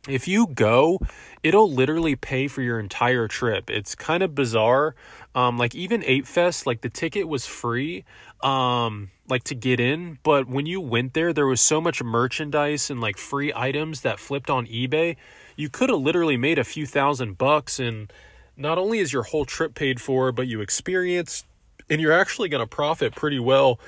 if 0.09 0.27
you 0.27 0.49
go, 0.49 0.99
it'll 1.43 1.71
literally 1.71 2.17
pay 2.17 2.49
for 2.49 2.61
your 2.61 2.81
entire 2.81 3.29
trip. 3.29 3.71
It's 3.71 3.95
kind 3.95 4.23
of 4.23 4.35
bizarre. 4.35 4.95
Um, 5.35 5.59
like 5.59 5.75
even 5.75 6.05
Ape 6.05 6.27
Fest, 6.27 6.67
like 6.67 6.81
the 6.81 6.89
ticket 6.89 7.29
was 7.29 7.47
free, 7.47 8.05
um, 8.43 9.11
like 9.29 9.45
to 9.45 9.55
get 9.55 9.79
in, 9.79 10.19
but 10.23 10.49
when 10.49 10.67
you 10.67 10.81
went 10.81 11.15
there, 11.15 11.33
there 11.33 11.47
was 11.47 11.61
so 11.61 11.81
much 11.81 12.03
merchandise 12.03 12.91
and 12.91 13.01
like 13.01 13.17
free 13.17 13.53
items 13.55 14.01
that 14.01 14.19
flipped 14.19 14.51
on 14.51 14.67
eBay. 14.67 15.17
You 15.57 15.69
could 15.69 15.89
have 15.89 16.01
literally 16.01 16.37
made 16.37 16.59
a 16.59 16.65
few 16.65 16.85
thousand 16.85 17.39
bucks, 17.39 17.79
and 17.79 18.13
not 18.57 18.79
only 18.79 18.99
is 18.99 19.13
your 19.13 19.23
whole 19.23 19.45
trip 19.45 19.75
paid 19.75 20.01
for, 20.01 20.33
but 20.33 20.49
you 20.49 20.61
experience, 20.61 21.45
and 21.89 22.01
you're 22.01 22.13
actually 22.13 22.49
going 22.49 22.63
to 22.63 22.67
profit 22.67 23.15
pretty 23.15 23.39
well. 23.39 23.79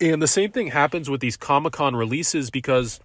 And 0.00 0.20
the 0.20 0.26
same 0.26 0.50
thing 0.50 0.68
happens 0.68 1.08
with 1.08 1.20
these 1.20 1.36
Comic 1.36 1.74
Con 1.74 1.94
releases 1.94 2.50
because 2.50 3.00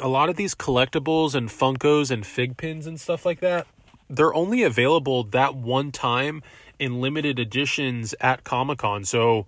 a 0.00 0.08
lot 0.08 0.28
of 0.28 0.36
these 0.36 0.54
collectibles 0.54 1.34
and 1.34 1.48
Funkos 1.48 2.10
and 2.10 2.24
FiGPiNs 2.24 2.86
and 2.86 3.00
stuff 3.00 3.24
like 3.26 3.40
that, 3.40 3.66
they're 4.08 4.34
only 4.34 4.62
available 4.62 5.24
that 5.24 5.54
one 5.54 5.92
time 5.92 6.42
in 6.78 7.00
limited 7.00 7.38
editions 7.38 8.14
at 8.20 8.44
Comic 8.44 8.78
Con. 8.78 9.04
So, 9.04 9.46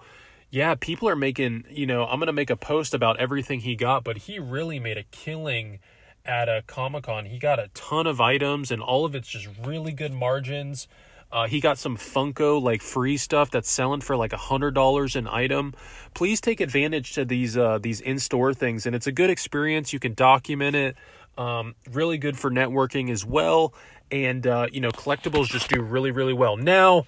yeah, 0.51 0.75
people 0.79 1.09
are 1.09 1.17
making, 1.17 1.65
you 1.71 1.87
know, 1.87 2.05
I'm 2.05 2.19
going 2.19 2.27
to 2.27 2.33
make 2.33 2.51
a 2.51 2.57
post 2.57 2.93
about 2.93 3.19
everything 3.19 3.61
he 3.61 3.77
got, 3.77 4.05
but 4.05 4.19
he 4.19 4.39
really 4.39 4.81
made 4.81 4.99
a 4.99 5.05
killing 5.05 5.79
at 6.25 6.49
a 6.49 6.63
Comic 6.67 7.05
Con. 7.05 7.27
He 7.27 7.39
got 7.39 7.59
a 7.59 7.69
ton 7.73 8.07
of 8.07 8.21
items, 8.21 8.71
and 8.71 8.83
all 8.83 9.05
of 9.05 9.15
it's 9.15 9.29
just 9.29 9.49
really 9.65 9.93
good 9.93 10.13
margins. 10.13 10.89
Uh, 11.33 11.47
he 11.47 11.61
got 11.61 11.79
some 11.79 11.97
Funko 11.97 12.61
like 12.61 12.83
free 12.83 13.17
stuff 13.17 13.51
that's 13.51 13.71
selling 13.71 14.01
for 14.01 14.17
like 14.17 14.33
a 14.33 14.37
hundred 14.37 14.75
dollars 14.75 15.17
an 15.17 15.29
item. 15.29 15.75
Please 16.15 16.41
take 16.41 16.61
advantage 16.61 17.13
to 17.15 17.25
these 17.25 17.57
uh, 17.57 17.79
these 17.79 18.01
in 18.01 18.19
store 18.19 18.53
things, 18.53 18.87
and 18.87 18.97
it's 18.97 19.07
a 19.07 19.13
good 19.13 19.31
experience. 19.31 19.93
You 19.93 20.01
can 20.01 20.15
document 20.15 20.77
it. 20.77 20.97
Um, 21.39 21.75
really 21.93 22.19
good 22.19 22.39
for 22.39 22.51
networking 22.51 23.11
as 23.11 23.25
well, 23.25 23.75
and 24.11 24.47
uh, 24.47 24.67
you 24.73 24.81
know 24.81 24.91
collectibles 24.91 25.47
just 25.47 25.69
do 25.69 25.81
really 25.81 26.11
really 26.11 26.35
well. 26.35 26.57
Now 26.57 27.05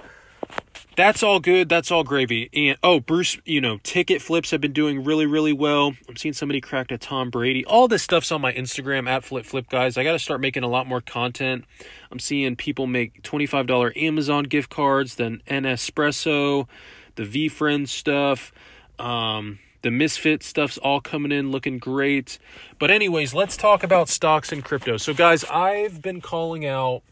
that's 0.97 1.23
all 1.23 1.41
good. 1.41 1.69
That's 1.69 1.91
all 1.91 2.05
gravy. 2.05 2.51
And 2.53 2.79
oh, 2.83 3.01
Bruce, 3.01 3.39
you 3.45 3.61
know, 3.61 3.79
ticket 3.83 4.21
flips 4.21 4.51
have 4.51 4.61
been 4.61 4.73
doing 4.73 5.05
really, 5.05 5.27
really 5.27 5.53
well. 5.53 5.95
I'm 6.09 6.17
seeing 6.17 6.35
somebody 6.35 6.61
cracked 6.61 6.93
a 6.93 6.99
Tom 6.99 7.31
Brady. 7.31 7.65
All 7.65 7.89
this 7.89 8.03
stuff's 8.03 8.31
on 8.31 8.41
my 8.41 8.53
Instagram 8.53 9.09
at 9.09 9.25
Flip 9.25 9.47
Flip 9.47 9.69
guys. 9.69 9.97
I 9.97 10.05
got 10.05 10.13
to 10.13 10.19
start 10.19 10.41
making 10.41 10.63
a 10.63 10.69
lot 10.69 10.87
more 10.87 11.01
content. 11.01 11.65
I'm 12.11 12.19
seeing 12.19 12.57
people 12.57 12.87
make 12.87 13.23
$25 13.23 13.97
Amazon 13.97 14.45
gift 14.45 14.71
cards, 14.71 15.15
then 15.17 15.43
Nespresso, 15.49 16.69
the 17.15 17.25
VeeFriends 17.25 17.89
stuff. 17.89 18.53
Um, 18.99 19.59
the 19.83 19.91
Misfit 19.91 20.43
stuff's 20.43 20.79
all 20.79 21.01
coming 21.01 21.33
in 21.33 21.51
looking 21.51 21.79
great. 21.79 22.39
But, 22.79 22.91
anyways, 22.91 23.35
let's 23.35 23.57
talk 23.57 23.83
about 23.83 24.09
stocks 24.09 24.53
and 24.53 24.65
crypto. 24.65 24.97
So, 24.97 25.13
guys, 25.13 25.45
I've 25.45 26.01
been 26.01 26.21
calling 26.21 26.65
out 26.65 27.03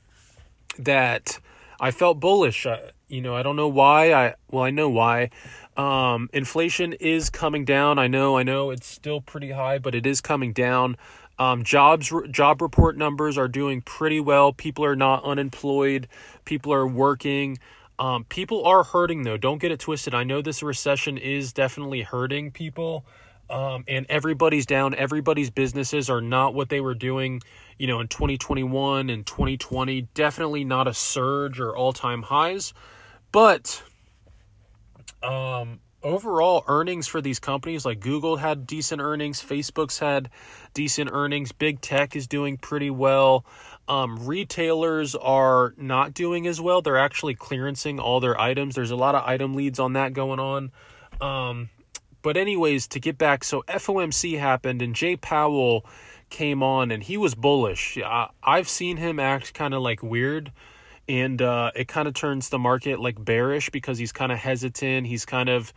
that 0.79 1.41
I 1.81 1.91
felt 1.91 2.21
bullish. 2.21 2.67
I, 2.67 2.91
you 3.11 3.21
know, 3.21 3.35
I 3.35 3.43
don't 3.43 3.57
know 3.57 3.69
why. 3.69 4.13
I 4.13 4.35
well, 4.51 4.65
I 4.65 4.71
know 4.71 4.89
why. 4.89 5.31
Um, 5.77 6.29
inflation 6.33 6.93
is 6.95 7.31
coming 7.31 7.65
down. 7.65 7.99
I 7.99 8.07
know, 8.07 8.37
I 8.37 8.43
know 8.43 8.71
it's 8.71 8.87
still 8.87 9.21
pretty 9.21 9.51
high, 9.51 9.79
but 9.79 9.95
it 9.95 10.07
is 10.07 10.21
coming 10.21 10.53
down. 10.53 10.97
Um, 11.39 11.65
jobs 11.65 12.13
job 12.31 12.61
report 12.61 12.97
numbers 12.99 13.39
are 13.39 13.49
doing 13.49 13.81
pretty 13.81 14.21
well. 14.21 14.53
People 14.53 14.85
are 14.85 14.97
not 14.97 15.25
unemployed. 15.25 16.07
People 16.45 16.73
are 16.73 16.87
working. 16.87 17.59
Um, 17.99 18.25
people 18.25 18.65
are 18.65 18.83
hurting 18.85 19.23
though. 19.23 19.37
Don't 19.37 19.59
get 19.59 19.73
it 19.73 19.81
twisted. 19.81 20.15
I 20.15 20.25
know 20.25 20.43
this 20.43 20.63
recession 20.63 21.19
is 21.19 21.53
definitely 21.53 22.03
hurting 22.03 22.51
people. 22.51 23.05
Um, 23.49 23.85
and 23.89 24.07
everybody's 24.09 24.65
down. 24.65 24.95
Everybody's 24.95 25.51
businesses 25.51 26.09
are 26.09 26.21
not 26.21 26.55
what 26.55 26.69
they 26.69 26.81
were 26.81 26.95
doing, 26.95 27.41
you 27.79 27.89
know, 27.89 27.99
in 27.99 28.07
2021 28.07 29.11
and 29.11 29.27
2020. 29.27 30.03
Definitely 30.15 30.65
not 30.65 30.87
a 30.87 30.95
surge 30.95 31.59
or 31.59 31.77
all 31.77 31.93
time 31.93 32.23
highs. 32.23 32.73
But 33.33 33.83
um, 35.23 35.81
overall, 36.03 36.65
earnings 36.67 37.07
for 37.07 37.21
these 37.21 37.39
companies 37.39 37.85
like 37.85 38.01
Google 38.01 38.37
had 38.37 38.67
decent 38.67 39.01
earnings, 39.01 39.43
Facebook's 39.43 39.99
had 39.99 40.31
decent 40.75 41.11
earnings, 41.13 41.53
big 41.53 41.81
tech 41.81 42.17
is 42.17 42.27
doing 42.27 42.57
pretty 42.57 42.91
well. 42.91 43.45
Um, 43.89 44.27
retailers 44.27 45.15
are 45.17 45.75
not 45.77 46.15
doing 46.15 46.47
as 46.47 46.61
well. 46.61 46.81
They're 46.81 46.97
actually 46.97 47.35
clearancing 47.35 47.99
all 48.01 48.21
their 48.21 48.41
items. 48.41 48.75
There's 48.75 48.93
a 48.93 48.97
lot 48.97 49.15
of 49.15 49.25
item 49.25 49.55
leads 49.55 49.79
on 49.79 49.95
that 49.95 50.13
going 50.13 50.39
on. 50.39 50.71
Um, 51.21 51.71
but, 52.23 52.37
anyways, 52.37 52.87
to 52.89 53.01
get 53.01 53.19
back, 53.19 53.43
so 53.43 53.65
FOMC 53.69 54.39
happened 54.39 54.81
and 54.83 54.95
Jay 54.95 55.17
Powell 55.17 55.85
came 56.29 56.63
on 56.63 56.93
and 56.93 57.03
he 57.03 57.17
was 57.17 57.35
bullish. 57.35 57.99
I, 57.99 58.29
I've 58.43 58.69
seen 58.69 58.97
him 58.97 59.19
act 59.19 59.55
kind 59.55 59.75
of 59.75 59.83
like 59.83 60.03
weird 60.03 60.53
and 61.09 61.41
uh, 61.43 61.71
it 61.75 61.89
kind 61.89 62.07
of 62.09 62.15
turns 62.15 62.49
the 62.49 62.59
market 62.59 63.01
like 63.01 63.23
bearish 63.23 63.71
because 63.71 63.99
he's 63.99 64.13
kind 64.13 64.33
of 64.33 64.39
hesitant. 64.39 65.07
He's 65.07 65.25
kind 65.25 65.49
of 65.49 65.73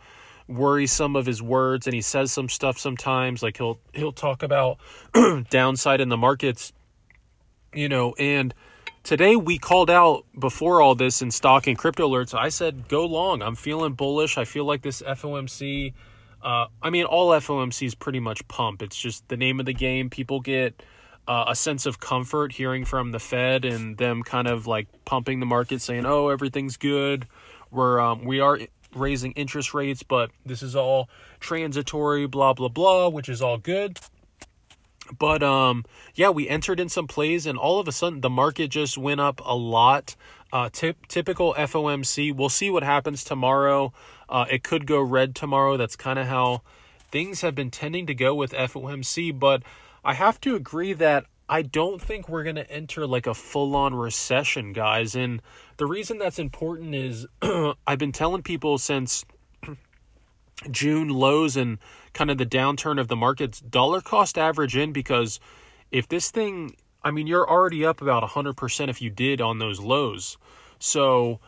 worrisome 0.48 1.16
of 1.16 1.26
his 1.26 1.42
words, 1.42 1.86
and 1.86 1.94
he 1.94 2.02
says 2.02 2.32
some 2.32 2.48
stuff 2.48 2.78
sometimes. 2.78 3.42
Like 3.42 3.56
he'll 3.56 3.78
he'll 3.92 4.12
talk 4.12 4.42
about 4.42 4.78
downside 5.50 6.00
in 6.00 6.08
the 6.08 6.16
markets, 6.16 6.72
you 7.72 7.88
know. 7.88 8.14
And 8.18 8.54
today 9.02 9.36
we 9.36 9.58
called 9.58 9.90
out 9.90 10.24
before 10.38 10.80
all 10.80 10.94
this 10.94 11.22
in 11.22 11.30
stock 11.30 11.66
and 11.66 11.76
crypto 11.76 12.08
alerts. 12.08 12.34
I 12.34 12.48
said 12.48 12.88
go 12.88 13.06
long. 13.06 13.42
I'm 13.42 13.56
feeling 13.56 13.94
bullish. 13.94 14.38
I 14.38 14.44
feel 14.44 14.64
like 14.64 14.82
this 14.82 15.02
FOMC. 15.02 15.94
Uh, 16.42 16.66
I 16.82 16.90
mean, 16.90 17.06
all 17.06 17.30
FOMCs 17.30 17.98
pretty 17.98 18.20
much 18.20 18.46
pump. 18.48 18.82
It's 18.82 18.96
just 18.96 19.26
the 19.28 19.36
name 19.36 19.60
of 19.60 19.66
the 19.66 19.72
game. 19.72 20.10
People 20.10 20.40
get 20.40 20.82
uh, 21.26 21.46
a 21.48 21.54
sense 21.54 21.86
of 21.86 22.00
comfort 22.00 22.52
hearing 22.52 22.84
from 22.84 23.12
the 23.12 23.18
Fed 23.18 23.64
and 23.64 23.96
them 23.96 24.22
kind 24.22 24.46
of 24.46 24.66
like 24.66 24.88
pumping 25.04 25.40
the 25.40 25.46
market, 25.46 25.80
saying, 25.80 26.06
"Oh, 26.06 26.28
everything's 26.28 26.76
good. 26.76 27.26
We're 27.70 28.00
um, 28.00 28.24
we 28.24 28.40
are 28.40 28.58
raising 28.94 29.32
interest 29.32 29.74
rates, 29.74 30.02
but 30.02 30.30
this 30.44 30.62
is 30.62 30.76
all 30.76 31.08
transitory." 31.40 32.26
Blah 32.26 32.54
blah 32.54 32.68
blah, 32.68 33.08
which 33.08 33.28
is 33.28 33.40
all 33.42 33.58
good. 33.58 33.98
But 35.18 35.42
um, 35.42 35.84
yeah, 36.14 36.30
we 36.30 36.48
entered 36.48 36.80
in 36.80 36.88
some 36.88 37.06
plays, 37.06 37.46
and 37.46 37.58
all 37.58 37.78
of 37.78 37.88
a 37.88 37.92
sudden 37.92 38.20
the 38.20 38.30
market 38.30 38.68
just 38.68 38.98
went 38.98 39.20
up 39.20 39.40
a 39.44 39.54
lot. 39.54 40.16
Uh, 40.52 40.68
typical 40.70 41.52
FOMC. 41.54 42.34
We'll 42.34 42.48
see 42.48 42.70
what 42.70 42.84
happens 42.84 43.24
tomorrow. 43.24 43.92
Uh, 44.28 44.44
it 44.48 44.62
could 44.62 44.86
go 44.86 45.00
red 45.00 45.34
tomorrow. 45.34 45.76
That's 45.76 45.96
kind 45.96 46.18
of 46.18 46.26
how 46.26 46.62
things 47.10 47.40
have 47.40 47.54
been 47.54 47.70
tending 47.70 48.06
to 48.06 48.14
go 48.14 48.34
with 48.34 48.52
FOMC, 48.52 49.36
but 49.36 49.62
I 50.04 50.14
have 50.14 50.40
to 50.42 50.54
agree 50.54 50.92
that 50.94 51.26
I 51.48 51.62
don't 51.62 52.00
think 52.00 52.28
we're 52.28 52.42
going 52.42 52.56
to 52.56 52.70
enter 52.70 53.06
like 53.06 53.26
a 53.26 53.34
full 53.34 53.76
on 53.76 53.94
recession, 53.94 54.72
guys. 54.72 55.14
And 55.14 55.42
the 55.76 55.86
reason 55.86 56.18
that's 56.18 56.38
important 56.38 56.94
is 56.94 57.26
I've 57.86 57.98
been 57.98 58.12
telling 58.12 58.42
people 58.42 58.78
since 58.78 59.24
June 60.70 61.08
lows 61.08 61.56
and 61.56 61.78
kind 62.12 62.30
of 62.30 62.38
the 62.38 62.46
downturn 62.46 63.00
of 63.00 63.08
the 63.08 63.16
markets, 63.16 63.60
dollar 63.60 64.00
cost 64.00 64.38
average 64.38 64.76
in 64.76 64.92
because 64.92 65.40
if 65.90 66.08
this 66.08 66.30
thing, 66.30 66.76
I 67.02 67.10
mean, 67.10 67.26
you're 67.26 67.48
already 67.48 67.84
up 67.84 68.00
about 68.00 68.22
100% 68.22 68.88
if 68.88 69.02
you 69.02 69.10
did 69.10 69.40
on 69.40 69.58
those 69.58 69.80
lows. 69.80 70.38
So, 70.78 71.40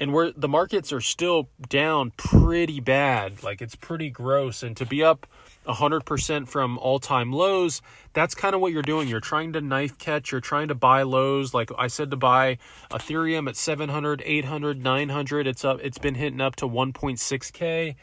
and 0.00 0.12
where 0.12 0.32
the 0.32 0.48
markets 0.48 0.92
are 0.92 1.00
still 1.00 1.48
down 1.68 2.12
pretty 2.16 2.80
bad, 2.80 3.42
like 3.42 3.60
it's 3.60 3.74
pretty 3.76 4.10
gross. 4.10 4.62
And 4.62 4.76
to 4.76 4.86
be 4.86 5.02
up 5.02 5.26
100% 5.68 6.48
from 6.48 6.78
all 6.78 6.98
time 6.98 7.32
lows, 7.32 7.82
that's 8.12 8.34
kind 8.34 8.54
of 8.54 8.60
what 8.60 8.72
you're 8.72 8.82
doing. 8.82 9.08
You're 9.08 9.20
trying 9.20 9.52
to 9.52 9.60
knife 9.60 9.98
catch, 9.98 10.32
you're 10.32 10.40
trying 10.40 10.68
to 10.68 10.74
buy 10.74 11.02
lows. 11.02 11.54
Like 11.54 11.70
I 11.78 11.86
said, 11.88 12.10
to 12.10 12.16
buy 12.16 12.58
Ethereum 12.90 13.48
at 13.48 13.56
700, 13.56 14.22
800, 14.24 14.82
900. 14.82 15.46
It's 15.46 15.64
up, 15.64 15.80
it's 15.82 15.98
been 15.98 16.14
hitting 16.14 16.40
up 16.40 16.56
to 16.56 16.66
1.6K. 16.66 17.94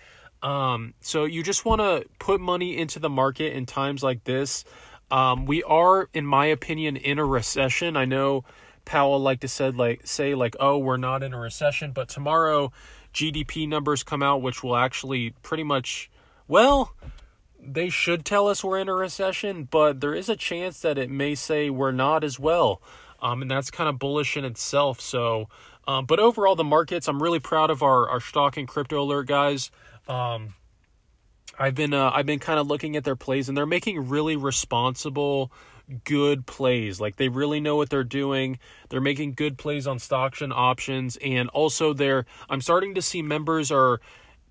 Um, 0.42 0.94
so 1.02 1.26
you 1.26 1.42
just 1.42 1.66
want 1.66 1.82
to 1.82 2.06
put 2.20 2.40
money 2.40 2.78
into 2.78 3.00
the 3.00 3.10
market 3.10 3.54
in 3.54 3.66
times 3.66 4.04
like 4.04 4.24
this. 4.24 4.64
Um, 5.10 5.46
we 5.46 5.64
are, 5.64 6.10
in 6.14 6.26
my 6.26 6.48
opinion, 6.48 6.98
in 6.98 7.20
a 7.20 7.26
recession. 7.26 7.98
I 7.98 8.06
know 8.06 8.44
Powell 8.86 9.20
like 9.20 9.40
to 9.42 9.48
said 9.48 9.76
like 9.76 10.02
say 10.06 10.36
like, 10.36 10.56
oh, 10.60 10.78
we're 10.78 10.98
not 10.98 11.24
in 11.24 11.34
a 11.34 11.40
recession, 11.40 11.92
but 11.92 12.10
tomorrow 12.10 12.72
GDP 13.14 13.68
numbers 13.68 14.04
come 14.04 14.22
out, 14.22 14.42
which 14.42 14.64
will 14.64 14.76
actually 14.76 15.32
pretty 15.42 15.64
much, 15.64 16.12
well, 16.48 16.94
they 17.66 17.90
should 17.90 18.26
tell 18.26 18.48
us 18.48 18.64
we're 18.64 18.80
in 18.80 18.90
a 18.90 18.94
recession, 18.94 19.68
but 19.70 20.02
there 20.02 20.14
is 20.14 20.30
a 20.30 20.36
chance 20.36 20.80
that 20.82 20.98
it 20.98 21.10
may 21.10 21.36
say 21.36 21.70
we're 21.70 21.92
not 21.92 22.24
as 22.24 22.40
well. 22.40 22.82
Um, 23.22 23.42
and 23.42 23.50
that's 23.50 23.72
kind 23.72 23.90
of 23.90 23.98
bullish 23.98 24.38
in 24.38 24.46
itself. 24.46 25.02
So, 25.02 25.50
um, 25.88 26.06
but 26.06 26.20
overall, 26.20 26.56
the 26.56 26.64
markets, 26.64 27.08
I'm 27.08 27.22
really 27.22 27.40
proud 27.40 27.70
of 27.70 27.82
our, 27.82 28.10
our 28.10 28.20
stock 28.20 28.58
and 28.58 28.68
crypto 28.68 29.02
alert 29.02 29.28
guys. 29.28 29.72
Um, 30.08 30.54
I've 31.58 31.76
been 31.76 31.94
uh, 31.94 32.12
I've 32.14 32.26
been 32.26 32.40
kind 32.40 32.60
of 32.60 32.68
looking 32.68 32.96
at 32.96 33.04
their 33.04 33.16
plays, 33.16 33.48
and 33.48 33.58
they're 33.58 33.66
making 33.66 34.10
really 34.10 34.36
responsible, 34.36 35.52
good 36.04 36.46
plays. 36.46 37.00
Like 37.00 37.16
they 37.16 37.30
really 37.30 37.60
know 37.60 37.78
what 37.78 37.90
they're 37.90 38.04
doing. 38.04 38.60
They're 38.90 39.02
making 39.02 39.34
good 39.34 39.58
plays 39.58 39.88
on 39.88 40.00
stocks 40.00 40.42
and 40.42 40.52
options, 40.52 41.18
and 41.18 41.50
also 41.50 41.94
they're. 41.94 42.26
I'm 42.50 42.62
starting 42.62 42.96
to 42.96 43.02
see 43.02 43.22
members 43.22 43.72
are 43.72 44.02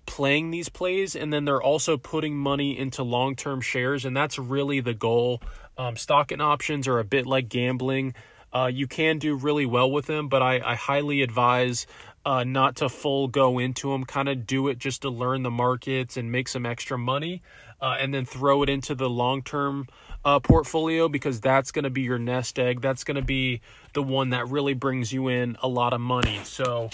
playing 0.05 0.51
these 0.51 0.69
plays, 0.69 1.15
and 1.15 1.31
then 1.31 1.45
they're 1.45 1.61
also 1.61 1.97
putting 1.97 2.35
money 2.35 2.77
into 2.77 3.03
long 3.03 3.35
term 3.35 3.61
shares, 3.61 4.05
and 4.05 4.15
that's 4.15 4.37
really 4.37 4.79
the 4.79 4.93
goal. 4.93 5.41
Um, 5.77 5.97
stock 5.97 6.31
and 6.31 6.41
options 6.41 6.87
are 6.87 6.99
a 6.99 7.03
bit 7.03 7.25
like 7.25 7.49
gambling. 7.49 8.13
Uh, 8.53 8.67
you 8.67 8.87
can 8.87 9.19
do 9.19 9.35
really 9.35 9.65
well 9.65 9.91
with 9.91 10.05
them, 10.05 10.29
but 10.29 10.41
I, 10.41 10.61
I 10.63 10.75
highly 10.75 11.21
advise 11.21 11.87
uh, 12.25 12.43
not 12.43 12.77
to 12.77 12.89
full 12.89 13.27
go 13.27 13.59
into 13.59 13.91
them, 13.91 14.05
kind 14.05 14.29
of 14.29 14.47
do 14.47 14.69
it 14.69 14.77
just 14.77 15.01
to 15.01 15.09
learn 15.09 15.43
the 15.43 15.51
markets 15.51 16.15
and 16.15 16.31
make 16.31 16.47
some 16.47 16.65
extra 16.65 16.97
money, 16.97 17.41
uh, 17.81 17.97
and 17.99 18.13
then 18.13 18.25
throw 18.25 18.63
it 18.63 18.69
into 18.69 18.95
the 18.95 19.09
long 19.09 19.43
term 19.43 19.87
uh, 20.23 20.39
portfolio 20.39 21.07
because 21.07 21.39
that's 21.39 21.71
going 21.71 21.83
to 21.83 21.89
be 21.89 22.01
your 22.01 22.17
nest 22.17 22.57
egg. 22.57 22.81
That's 22.81 23.03
going 23.03 23.15
to 23.15 23.21
be 23.21 23.61
the 23.93 24.01
one 24.01 24.29
that 24.29 24.47
really 24.47 24.73
brings 24.73 25.13
you 25.13 25.27
in 25.27 25.57
a 25.61 25.67
lot 25.67 25.93
of 25.93 26.01
money. 26.01 26.39
So 26.43 26.89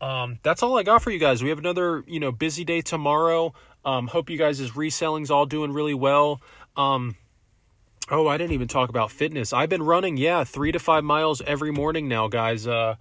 um, 0.00 0.38
that's 0.42 0.62
all 0.62 0.78
I 0.78 0.82
got 0.82 1.02
for 1.02 1.10
you 1.10 1.18
guys. 1.18 1.42
We 1.42 1.48
have 1.50 1.58
another 1.58 2.04
you 2.06 2.20
know 2.20 2.32
busy 2.32 2.64
day 2.64 2.80
tomorrow. 2.80 3.54
Um, 3.84 4.08
hope 4.08 4.30
you 4.30 4.36
guys' 4.36 4.70
reselling's 4.72 5.30
all 5.30 5.46
doing 5.46 5.72
really 5.72 5.94
well. 5.94 6.40
Um, 6.76 7.16
oh, 8.10 8.26
I 8.26 8.36
didn't 8.36 8.52
even 8.52 8.68
talk 8.68 8.88
about 8.88 9.10
fitness. 9.10 9.52
I've 9.52 9.68
been 9.68 9.82
running, 9.82 10.16
yeah, 10.16 10.44
three 10.44 10.72
to 10.72 10.78
five 10.78 11.04
miles 11.04 11.40
every 11.42 11.70
morning 11.70 12.08
now, 12.08 12.28
guys. 12.28 12.66
Uh, 12.66 12.96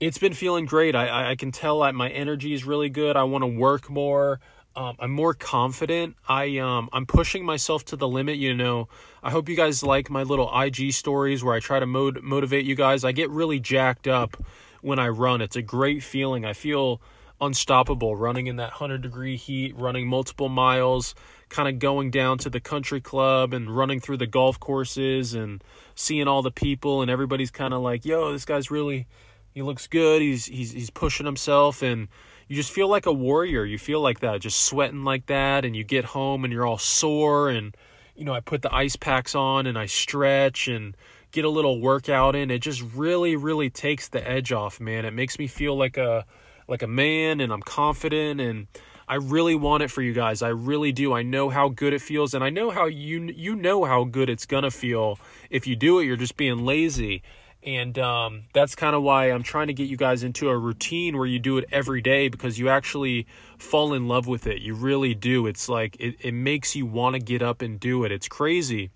it's 0.00 0.18
been 0.18 0.34
feeling 0.34 0.64
great. 0.64 0.96
I, 0.96 1.30
I 1.30 1.36
can 1.36 1.52
tell 1.52 1.80
that 1.80 1.94
my 1.94 2.08
energy 2.10 2.52
is 2.54 2.64
really 2.64 2.88
good. 2.88 3.16
I 3.16 3.24
want 3.24 3.42
to 3.42 3.48
work 3.48 3.88
more. 3.88 4.40
Um, 4.74 4.96
I'm 4.98 5.10
more 5.10 5.34
confident. 5.34 6.16
I 6.28 6.58
um, 6.58 6.88
I'm 6.92 7.04
pushing 7.04 7.44
myself 7.44 7.84
to 7.86 7.96
the 7.96 8.08
limit. 8.08 8.36
You 8.36 8.54
know, 8.54 8.88
I 9.22 9.30
hope 9.30 9.48
you 9.48 9.56
guys 9.56 9.82
like 9.82 10.10
my 10.10 10.22
little 10.22 10.50
IG 10.58 10.92
stories 10.92 11.42
where 11.42 11.54
I 11.54 11.60
try 11.60 11.80
to 11.80 11.86
mod- 11.86 12.22
motivate 12.22 12.64
you 12.64 12.76
guys. 12.76 13.04
I 13.04 13.12
get 13.12 13.30
really 13.30 13.58
jacked 13.58 14.06
up 14.06 14.36
when 14.82 14.98
I 14.98 15.08
run. 15.08 15.40
It's 15.40 15.56
a 15.56 15.62
great 15.62 16.02
feeling. 16.02 16.44
I 16.44 16.52
feel 16.52 17.00
unstoppable 17.40 18.16
running 18.16 18.46
in 18.46 18.56
that 18.56 18.72
100 18.72 19.00
degree 19.00 19.36
heat, 19.36 19.74
running 19.76 20.06
multiple 20.06 20.48
miles, 20.48 21.14
kind 21.48 21.68
of 21.68 21.78
going 21.78 22.10
down 22.10 22.38
to 22.38 22.50
the 22.50 22.60
country 22.60 23.00
club 23.00 23.54
and 23.54 23.74
running 23.74 24.00
through 24.00 24.18
the 24.18 24.26
golf 24.26 24.60
courses 24.60 25.34
and 25.34 25.64
seeing 25.94 26.28
all 26.28 26.42
the 26.42 26.50
people 26.50 27.02
and 27.02 27.10
everybody's 27.10 27.50
kind 27.50 27.72
of 27.72 27.80
like, 27.80 28.04
"Yo, 28.04 28.32
this 28.32 28.44
guy's 28.44 28.70
really 28.70 29.06
he 29.52 29.62
looks 29.62 29.86
good. 29.86 30.22
He's 30.22 30.46
he's 30.46 30.72
he's 30.72 30.90
pushing 30.90 31.26
himself 31.26 31.82
and 31.82 32.08
you 32.48 32.56
just 32.56 32.72
feel 32.72 32.88
like 32.88 33.06
a 33.06 33.12
warrior. 33.12 33.64
You 33.64 33.78
feel 33.78 34.00
like 34.00 34.20
that, 34.20 34.40
just 34.40 34.62
sweating 34.62 35.04
like 35.04 35.26
that 35.26 35.64
and 35.64 35.74
you 35.74 35.84
get 35.84 36.04
home 36.04 36.44
and 36.44 36.52
you're 36.52 36.66
all 36.66 36.78
sore 36.78 37.48
and 37.48 37.76
you 38.16 38.24
know, 38.24 38.34
I 38.34 38.40
put 38.40 38.60
the 38.60 38.74
ice 38.74 38.96
packs 38.96 39.34
on 39.34 39.66
and 39.66 39.78
I 39.78 39.86
stretch 39.86 40.68
and 40.68 40.94
get 41.30 41.44
a 41.44 41.48
little 41.48 41.80
workout 41.80 42.34
in. 42.34 42.50
It 42.50 42.60
just 42.60 42.82
really 42.94 43.36
really 43.36 43.70
takes 43.70 44.08
the 44.08 44.26
edge 44.26 44.52
off, 44.52 44.80
man. 44.80 45.04
It 45.04 45.12
makes 45.12 45.38
me 45.38 45.46
feel 45.46 45.76
like 45.76 45.96
a 45.96 46.24
like 46.68 46.82
a 46.82 46.86
man 46.86 47.40
and 47.40 47.52
I'm 47.52 47.62
confident 47.62 48.40
and 48.40 48.66
I 49.08 49.16
really 49.16 49.56
want 49.56 49.82
it 49.82 49.90
for 49.90 50.02
you 50.02 50.12
guys. 50.12 50.40
I 50.40 50.50
really 50.50 50.92
do. 50.92 51.12
I 51.12 51.22
know 51.22 51.50
how 51.50 51.68
good 51.68 51.92
it 51.92 52.00
feels 52.00 52.32
and 52.32 52.44
I 52.44 52.50
know 52.50 52.70
how 52.70 52.86
you 52.86 53.22
you 53.34 53.56
know 53.56 53.84
how 53.84 54.04
good 54.04 54.30
it's 54.30 54.46
going 54.46 54.62
to 54.62 54.70
feel 54.70 55.18
if 55.50 55.66
you 55.66 55.76
do 55.76 55.98
it. 55.98 56.04
You're 56.04 56.16
just 56.16 56.36
being 56.36 56.64
lazy. 56.64 57.22
And 57.62 57.98
um, 57.98 58.44
that's 58.54 58.74
kind 58.74 58.96
of 58.96 59.02
why 59.02 59.26
I'm 59.26 59.42
trying 59.42 59.66
to 59.66 59.74
get 59.74 59.88
you 59.88 59.96
guys 59.96 60.22
into 60.22 60.48
a 60.48 60.56
routine 60.56 61.18
where 61.18 61.26
you 61.26 61.38
do 61.38 61.58
it 61.58 61.66
every 61.70 62.00
day 62.00 62.28
because 62.28 62.58
you 62.58 62.70
actually 62.70 63.26
fall 63.58 63.92
in 63.92 64.08
love 64.08 64.26
with 64.26 64.46
it. 64.46 64.62
You 64.62 64.74
really 64.74 65.14
do. 65.14 65.46
It's 65.46 65.68
like 65.68 65.96
it, 66.00 66.16
it 66.20 66.32
makes 66.32 66.74
you 66.74 66.86
want 66.86 67.14
to 67.14 67.20
get 67.20 67.42
up 67.42 67.60
and 67.60 67.78
do 67.78 68.04
it. 68.04 68.12
It's 68.12 68.28
crazy. 68.28 68.90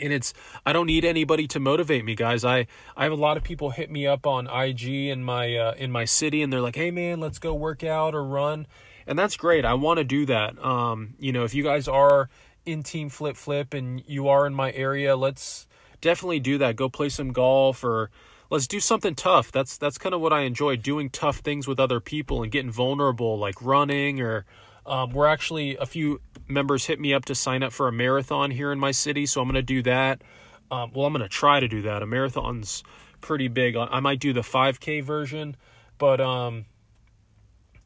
And 0.00 0.12
it's 0.12 0.34
I 0.64 0.72
don't 0.72 0.86
need 0.86 1.04
anybody 1.04 1.46
to 1.48 1.60
motivate 1.60 2.04
me, 2.04 2.14
guys. 2.14 2.44
I 2.44 2.66
I 2.96 3.04
have 3.04 3.12
a 3.12 3.16
lot 3.16 3.36
of 3.36 3.42
people 3.42 3.70
hit 3.70 3.90
me 3.90 4.06
up 4.06 4.26
on 4.26 4.46
IG 4.46 4.88
in 4.88 5.22
my 5.22 5.56
uh, 5.56 5.74
in 5.76 5.90
my 5.92 6.04
city, 6.04 6.42
and 6.42 6.52
they're 6.52 6.60
like, 6.60 6.76
"Hey, 6.76 6.90
man, 6.90 7.20
let's 7.20 7.38
go 7.38 7.54
work 7.54 7.84
out 7.84 8.14
or 8.14 8.24
run," 8.24 8.66
and 9.06 9.18
that's 9.18 9.36
great. 9.36 9.64
I 9.64 9.74
want 9.74 9.98
to 9.98 10.04
do 10.04 10.26
that. 10.26 10.62
Um, 10.64 11.14
you 11.18 11.32
know, 11.32 11.44
if 11.44 11.54
you 11.54 11.62
guys 11.62 11.88
are 11.88 12.28
in 12.64 12.82
Team 12.82 13.08
Flip 13.08 13.36
Flip 13.36 13.72
and 13.74 14.02
you 14.06 14.28
are 14.28 14.46
in 14.46 14.54
my 14.54 14.72
area, 14.72 15.16
let's 15.16 15.66
definitely 16.00 16.40
do 16.40 16.58
that. 16.58 16.76
Go 16.76 16.88
play 16.88 17.08
some 17.08 17.32
golf 17.32 17.82
or 17.82 18.10
let's 18.50 18.66
do 18.66 18.80
something 18.80 19.14
tough. 19.14 19.52
That's 19.52 19.76
that's 19.78 19.98
kind 19.98 20.14
of 20.14 20.20
what 20.20 20.32
I 20.32 20.40
enjoy 20.42 20.76
doing 20.76 21.10
tough 21.10 21.38
things 21.38 21.66
with 21.66 21.80
other 21.80 22.00
people 22.00 22.42
and 22.42 22.52
getting 22.52 22.70
vulnerable 22.70 23.38
like 23.38 23.60
running 23.62 24.20
or 24.20 24.44
um, 24.86 25.10
we're 25.10 25.26
actually 25.26 25.76
a 25.76 25.86
few 25.86 26.20
members 26.48 26.86
hit 26.86 27.00
me 27.00 27.14
up 27.14 27.24
to 27.26 27.34
sign 27.34 27.62
up 27.62 27.72
for 27.72 27.88
a 27.88 27.92
marathon 27.92 28.50
here 28.50 28.72
in 28.72 28.78
my 28.78 28.90
city, 28.90 29.26
so 29.26 29.40
I'm 29.40 29.46
going 29.46 29.54
to 29.54 29.62
do 29.62 29.82
that. 29.82 30.22
Um, 30.70 30.92
well, 30.94 31.06
I'm 31.06 31.12
going 31.12 31.22
to 31.22 31.28
try 31.28 31.60
to 31.60 31.68
do 31.68 31.82
that. 31.82 32.02
A 32.02 32.06
marathon's 32.06 32.82
pretty 33.20 33.48
big. 33.48 33.76
I 33.76 34.00
might 34.00 34.20
do 34.20 34.32
the 34.32 34.40
5K 34.40 35.02
version, 35.02 35.56
but 35.96 36.20
um, 36.20 36.66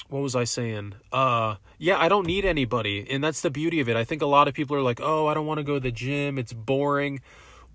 what 0.08 0.20
was 0.20 0.34
I 0.34 0.44
saying? 0.44 0.94
Uh, 1.12 1.56
yeah, 1.78 1.98
I 1.98 2.08
don't 2.08 2.26
need 2.26 2.44
anybody, 2.44 3.06
and 3.08 3.22
that's 3.22 3.40
the 3.40 3.50
beauty 3.50 3.80
of 3.80 3.88
it. 3.88 3.96
I 3.96 4.04
think 4.04 4.22
a 4.22 4.26
lot 4.26 4.48
of 4.48 4.54
people 4.54 4.76
are 4.76 4.82
like, 4.82 5.00
"Oh, 5.00 5.26
I 5.26 5.34
don't 5.34 5.46
want 5.46 5.58
to 5.58 5.64
go 5.64 5.74
to 5.74 5.80
the 5.80 5.92
gym. 5.92 6.38
It's 6.38 6.52
boring." 6.52 7.20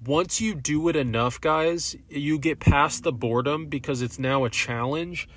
once 0.06 0.40
you 0.40 0.54
do 0.54 0.90
it 0.90 0.96
enough, 0.96 1.42
guys, 1.42 1.96
you 2.10 2.38
get 2.38 2.60
past 2.60 3.04
the 3.04 3.12
boredom 3.12 3.68
because 3.68 4.02
it's 4.02 4.20
now 4.20 4.46
a 4.46 4.50
challenge 4.50 5.28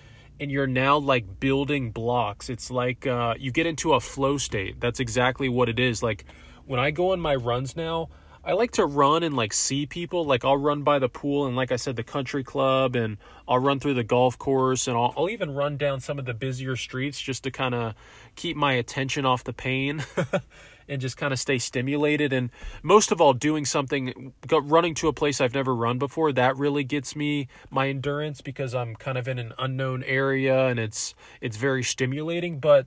and 0.41 0.51
you're 0.51 0.67
now 0.67 0.97
like 0.97 1.39
building 1.39 1.91
blocks. 1.91 2.49
It's 2.49 2.71
like 2.71 3.07
uh, 3.07 3.35
you 3.39 3.53
get 3.53 3.67
into 3.67 3.93
a 3.93 4.01
flow 4.01 4.39
state. 4.39 4.81
That's 4.81 4.99
exactly 4.99 5.49
what 5.49 5.69
it 5.69 5.79
is. 5.79 6.03
Like 6.03 6.25
when 6.67 6.81
I 6.81 6.91
go 6.91 7.13
on 7.13 7.21
my 7.21 7.35
runs 7.35 7.77
now, 7.77 8.09
I 8.43 8.53
like 8.53 8.71
to 8.73 8.87
run 8.87 9.23
and 9.23 9.37
like 9.37 9.53
see 9.53 9.85
people. 9.85 10.25
Like 10.25 10.47
I'll 10.47 10.57
run 10.57 10.83
by 10.83 10.99
the 10.99 11.11
pool 11.11 11.47
and 11.47 11.57
like 11.57 11.71
I 11.71 11.77
said, 11.77 11.97
the 11.97 12.03
country 12.03 12.43
club, 12.43 12.97
and 12.97 13.19
I'll 13.47 13.59
run 13.59 13.81
through 13.81 13.95
the 13.95 14.05
golf 14.05 14.39
course, 14.39 14.89
and 14.89 14.97
I'll, 14.97 15.13
I'll 15.15 15.29
even 15.29 15.55
run 15.55 15.77
down 15.77 16.01
some 16.01 16.19
of 16.19 16.25
the 16.25 16.35
busier 16.35 16.75
streets 16.75 17.21
just 17.21 17.45
to 17.45 17.51
kind 17.51 17.75
of 17.75 17.95
keep 18.35 18.57
my 18.57 18.73
attention 18.73 19.27
off 19.27 19.45
the 19.45 19.53
pain. 19.53 20.03
and 20.91 21.01
just 21.01 21.17
kind 21.17 21.33
of 21.33 21.39
stay 21.39 21.59
stimulated. 21.59 22.33
And 22.33 22.51
most 22.83 23.13
of 23.13 23.21
all, 23.21 23.33
doing 23.33 23.65
something, 23.65 24.35
running 24.51 24.95
to 24.97 25.09
a 25.09 25.13
place 25.13 25.41
I've 25.41 25.55
never 25.55 25.75
run 25.75 25.99
before, 25.99 26.33
that 26.33 26.57
really 26.57 26.85
gets 26.85 27.15
me 27.15 27.49
my 27.71 27.89
endurance 27.89 28.41
because 28.41 28.75
I'm 28.75 28.97
kind 28.97 29.17
of 29.17 29.29
in 29.29 29.39
an 29.39 29.55
unknown 29.59 30.03
area 30.03 30.67
and 30.67 30.79
it's 30.79 31.15
it's 31.41 31.57
very 31.57 31.85
stimulating. 31.85 32.59
But 32.59 32.87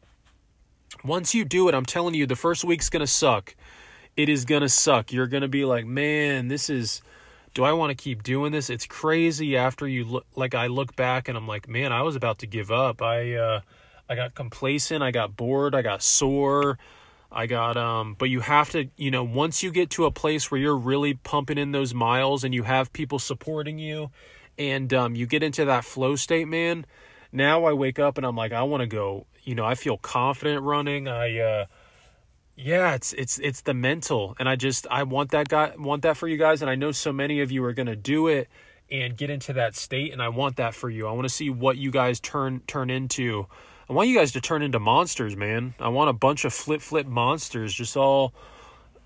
once 1.04 1.34
you 1.34 1.46
do 1.46 1.70
it, 1.70 1.74
I'm 1.74 1.86
telling 1.86 2.14
you, 2.14 2.28
the 2.28 2.36
first 2.36 2.66
week's 2.66 2.90
gonna 2.90 3.08
suck. 3.08 3.56
It 4.18 4.28
is 4.30 4.44
gonna 4.46 4.70
suck. 4.70 5.14
You're 5.14 5.28
gonna 5.28 5.48
be 5.48 5.66
like, 5.66 5.86
man, 5.86 6.50
this 6.50 6.70
is. 6.70 7.02
Do 7.56 7.64
I 7.64 7.74
want 7.74 7.96
to 7.96 8.04
keep 8.04 8.24
doing 8.24 8.52
this? 8.52 8.72
It's 8.72 8.88
crazy. 8.88 9.56
After 9.56 9.88
you 9.88 10.06
look, 10.06 10.26
like 10.36 10.56
I 10.56 10.68
look 10.68 10.96
back 10.96 11.30
and 11.30 11.38
I'm 11.38 11.48
like, 11.48 11.70
man, 11.70 11.94
I 11.94 12.02
was 12.02 12.16
about 12.16 12.40
to 12.40 12.48
give 12.48 12.72
up. 12.72 13.04
I 13.04 13.36
uh, 13.36 13.62
I 14.10 14.16
got 14.16 14.34
complacent. 14.34 15.04
I 15.04 15.12
got 15.12 15.38
bored. 15.38 15.76
I 15.76 15.84
got 15.84 16.02
sore. 16.02 16.80
I 17.34 17.48
got 17.48 17.78
um 17.78 18.16
but 18.18 18.30
you 18.30 18.42
have 18.42 18.70
to, 18.72 18.90
you 18.98 19.12
know, 19.12 19.24
once 19.24 19.64
you 19.64 19.72
get 19.72 19.90
to 19.92 20.06
a 20.06 20.12
place 20.12 20.52
where 20.52 20.60
you're 20.60 20.78
really 20.78 21.16
pumping 21.16 21.58
in 21.58 21.72
those 21.72 21.94
miles 21.94 22.44
and 22.44 22.54
you 22.54 22.64
have 22.64 22.94
people 22.94 23.20
supporting 23.20 23.80
you 23.80 24.12
and 24.58 24.94
um 24.94 25.16
you 25.16 25.26
get 25.26 25.44
into 25.44 25.66
that 25.66 25.86
flow 25.86 26.16
state, 26.16 26.48
man, 26.48 26.86
now 27.32 27.66
I 27.66 27.74
wake 27.74 28.00
up 28.00 28.18
and 28.18 28.26
I'm 28.26 28.36
like 28.36 28.52
I 28.52 28.64
want 28.64 28.82
to 28.82 28.88
go, 28.88 29.26
you 29.44 29.56
know, 29.56 29.66
I 29.66 29.76
feel 29.76 29.98
confident 29.98 30.64
running. 30.64 31.08
I 31.08 31.40
uh 31.40 31.66
yeah, 32.56 32.94
it's 32.94 33.14
it's 33.14 33.40
it's 33.40 33.62
the 33.62 33.74
mental 33.74 34.36
and 34.40 34.48
I 34.48 34.56
just 34.56 34.86
I 34.92 35.04
want 35.04 35.32
that 35.32 35.50
guy 35.50 35.74
want 35.78 36.04
that 36.04 36.18
for 36.18 36.28
you 36.28 36.38
guys 36.38 36.62
and 36.62 36.70
I 36.70 36.76
know 36.76 36.92
so 36.92 37.12
many 37.12 37.42
of 37.42 37.52
you 37.52 37.64
are 37.66 37.74
going 37.74 37.88
to 37.88 37.96
do 37.96 38.28
it 38.28 38.48
and 38.92 39.18
get 39.18 39.32
into 39.32 39.54
that 39.54 39.76
state 39.76 40.14
and 40.14 40.22
I 40.22 40.30
want 40.30 40.58
that 40.58 40.76
for 40.76 40.90
you. 40.90 41.08
I 41.08 41.12
want 41.14 41.28
to 41.28 41.34
see 41.34 41.50
what 41.50 41.78
you 41.78 41.90
guys 41.90 42.20
turn 42.20 42.62
turn 42.68 42.92
into. 42.92 43.48
I 43.90 43.94
want 43.94 44.10
you 44.10 44.18
guys 44.18 44.32
to 44.34 44.42
turn 44.42 44.62
into 44.62 44.80
monsters, 44.80 45.36
man. 45.36 45.74
I 45.80 45.90
want 45.90 46.10
a 46.10 46.14
bunch 46.14 46.46
of 46.46 46.54
flip 46.54 46.82
flip 46.82 47.06
monsters 47.06 47.74
just 47.74 47.98
all 47.98 48.34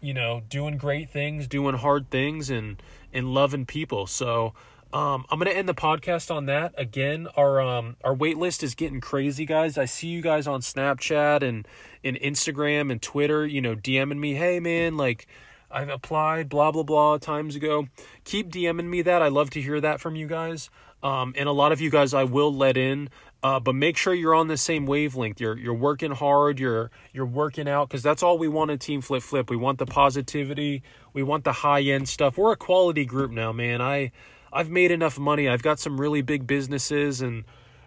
you 0.02 0.13
know, 0.13 0.44
doing 0.50 0.78
great 0.78 1.10
things, 1.10 1.48
doing 1.48 1.76
hard 1.76 2.10
things 2.10 2.50
and 2.50 2.82
and 3.13 3.34
loving 3.34 3.66
people. 3.66 4.08
So 4.08 4.54
um, 4.94 5.26
I'm 5.30 5.40
gonna 5.40 5.52
end 5.52 5.68
the 5.68 5.74
podcast 5.74 6.34
on 6.34 6.46
that. 6.46 6.74
Again, 6.78 7.28
our 7.36 7.60
um, 7.62 7.98
our 8.04 8.13
wait 8.13 8.38
list 8.38 8.63
is 8.63 8.76
getting 8.76 9.02
crazy, 9.02 9.46
guys. 9.46 9.78
I 9.78 9.86
see 9.86 10.08
you 10.08 10.22
guys 10.22 10.48
on 10.48 10.62
Snapchat 10.62 11.42
and 11.42 11.68
and 12.04 12.18
Instagram 12.18 12.92
and 12.92 13.02
Twitter. 13.02 13.46
You 13.46 13.62
know, 13.62 13.76
DMing 13.76 14.20
me, 14.20 14.36
hey 14.36 14.60
man, 14.60 14.98
like 14.98 15.28
I've 15.72 15.90
applied, 15.90 16.50
blah 16.50 16.72
blah 16.72 16.84
blah, 16.84 17.18
times 17.18 17.56
ago. 17.56 17.88
Keep 18.24 18.52
DMing 18.52 18.88
me 18.88 19.02
that. 19.02 19.22
I 19.22 19.28
love 19.30 19.50
to 19.52 19.62
hear 19.62 19.82
that 19.82 20.00
from 20.00 20.16
you 20.16 20.28
guys. 20.28 20.70
Um, 21.04 21.34
and 21.38 21.48
a 21.48 21.52
lot 21.52 21.72
of 21.72 21.80
you 21.80 21.92
guys 21.92 22.13
I 22.13 22.24
will 22.24 22.54
let 22.54 22.76
in. 22.76 23.10
Uh, 23.43 23.60
but 23.60 23.76
make 23.76 23.97
sure 23.97 24.13
you're 24.13 24.34
on 24.34 24.47
the 24.47 24.58
same 24.58 24.86
wavelength. 24.86 25.39
You're 25.39 25.58
you're 25.58 25.73
working 25.73 26.12
hard. 26.12 26.60
You're 26.60 26.89
you're 27.13 27.26
working 27.26 27.67
out 27.67 27.88
because 27.88 28.02
that's 28.02 28.23
all 28.23 28.38
we 28.38 28.47
want 28.47 28.71
in 28.71 28.80
Team 28.80 29.02
Flip 29.02 29.21
Flip. 29.21 29.50
We 29.50 29.58
want 29.58 29.78
the 29.78 29.86
positivity. 29.86 30.82
We 31.13 31.23
want 31.23 31.43
the 31.43 31.52
high 31.52 31.82
end 31.82 32.10
stuff. 32.10 32.38
We're 32.38 32.54
a 32.54 32.58
quality 32.58 33.06
group 33.06 33.32
now, 33.32 33.52
man. 33.52 33.82
I 33.82 34.12
I've 34.52 34.69
made 34.69 34.91
enough 34.91 35.19
money. 35.19 35.47
I've 35.47 35.62
got 35.62 35.80
some 35.80 36.00
really 36.02 36.21
big 36.21 36.47
businesses 36.47 37.21
and 37.21 37.43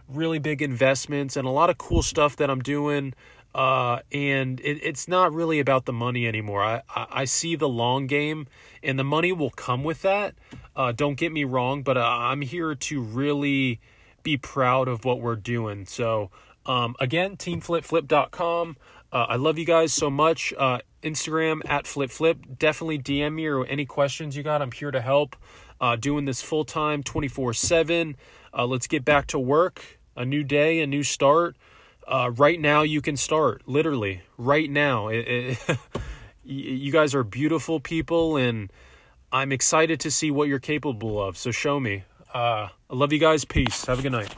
really 0.09 0.39
big 0.39 0.63
investments 0.63 1.37
and 1.37 1.47
a 1.47 1.51
lot 1.51 1.71
of 1.71 1.79
cool 1.79 2.03
stuff 2.03 2.37
that 2.37 2.51
I'm 2.51 2.61
doing. 2.61 3.15
Uh, 3.53 3.99
and 4.13 4.61
it, 4.61 4.79
it's 4.83 5.09
not 5.09 5.33
really 5.33 5.59
about 5.59 5.85
the 5.85 5.93
money 5.93 6.27
anymore. 6.29 6.63
I, 6.63 6.83
I, 6.89 7.07
I, 7.11 7.25
see 7.25 7.57
the 7.57 7.69
long 7.69 8.07
game, 8.07 8.47
and 8.81 8.97
the 8.97 9.05
money 9.05 9.33
will 9.33 9.51
come 9.51 9.83
with 9.83 10.03
that. 10.03 10.37
Uh, 10.77 10.93
don't 10.93 11.17
get 11.17 11.33
me 11.33 11.43
wrong, 11.43 11.83
but 11.83 11.97
uh, 11.97 12.01
I'm 12.01 12.43
here 12.43 12.77
to 12.77 13.01
really 13.01 13.81
be 14.23 14.37
proud 14.37 14.89
of 14.89 15.05
what 15.05 15.21
we're 15.21 15.37
doing. 15.37 15.87
So, 15.87 16.31
um, 16.67 16.95
again, 17.01 17.37
teamflipflip.com. 17.37 18.77
Uh, 19.13 19.27
I 19.29 19.37
love 19.37 19.59
you 19.59 19.65
guys 19.65 19.93
so 19.93 20.11
much. 20.11 20.55
Uh, 20.57 20.79
Instagram 21.03 21.61
at 21.69 21.85
flipflip. 21.85 22.59
Definitely 22.59 22.99
DM 22.99 23.35
me 23.35 23.47
or 23.47 23.65
any 23.67 23.87
questions 23.87 24.37
you 24.37 24.43
got. 24.43 24.63
I'm 24.63 24.73
here 24.73 24.91
to 24.91 25.01
help 25.01 25.37
uh, 25.81 25.97
doing 25.97 26.27
this 26.27 26.43
full 26.43 26.65
time 26.65 27.03
24 27.03 27.51
uh, 27.51 27.53
7. 27.53 28.17
Let's 28.67 28.87
get 28.87 29.05
back 29.05 29.27
to 29.29 29.39
work. 29.39 29.99
A 30.17 30.25
new 30.25 30.45
day, 30.45 30.81
a 30.81 30.87
new 30.87 31.03
start. 31.03 31.57
Uh, 32.07 32.31
right 32.35 32.61
now, 32.61 32.83
you 32.83 33.01
can 33.01 33.17
start. 33.17 33.63
Literally, 33.67 34.23
right 34.37 34.69
now. 34.69 35.09
It, 35.09 35.59
it, 35.69 35.79
you 36.45 36.91
guys 36.91 37.15
are 37.15 37.23
beautiful 37.23 37.81
people, 37.81 38.37
and 38.37 38.73
I'm 39.33 39.53
excited 39.53 40.01
to 40.01 40.11
see 40.11 40.31
what 40.31 40.49
you're 40.49 40.59
capable 40.59 41.23
of. 41.23 41.39
So 41.39 41.51
show 41.53 41.79
me. 41.79 42.05
Uh, 42.33 42.69
I 42.89 42.95
love 42.95 43.13
you 43.13 43.19
guys. 43.19 43.45
Peace. 43.45 43.85
Have 43.87 43.99
a 43.99 44.03
good 44.03 44.13
night. 44.13 44.35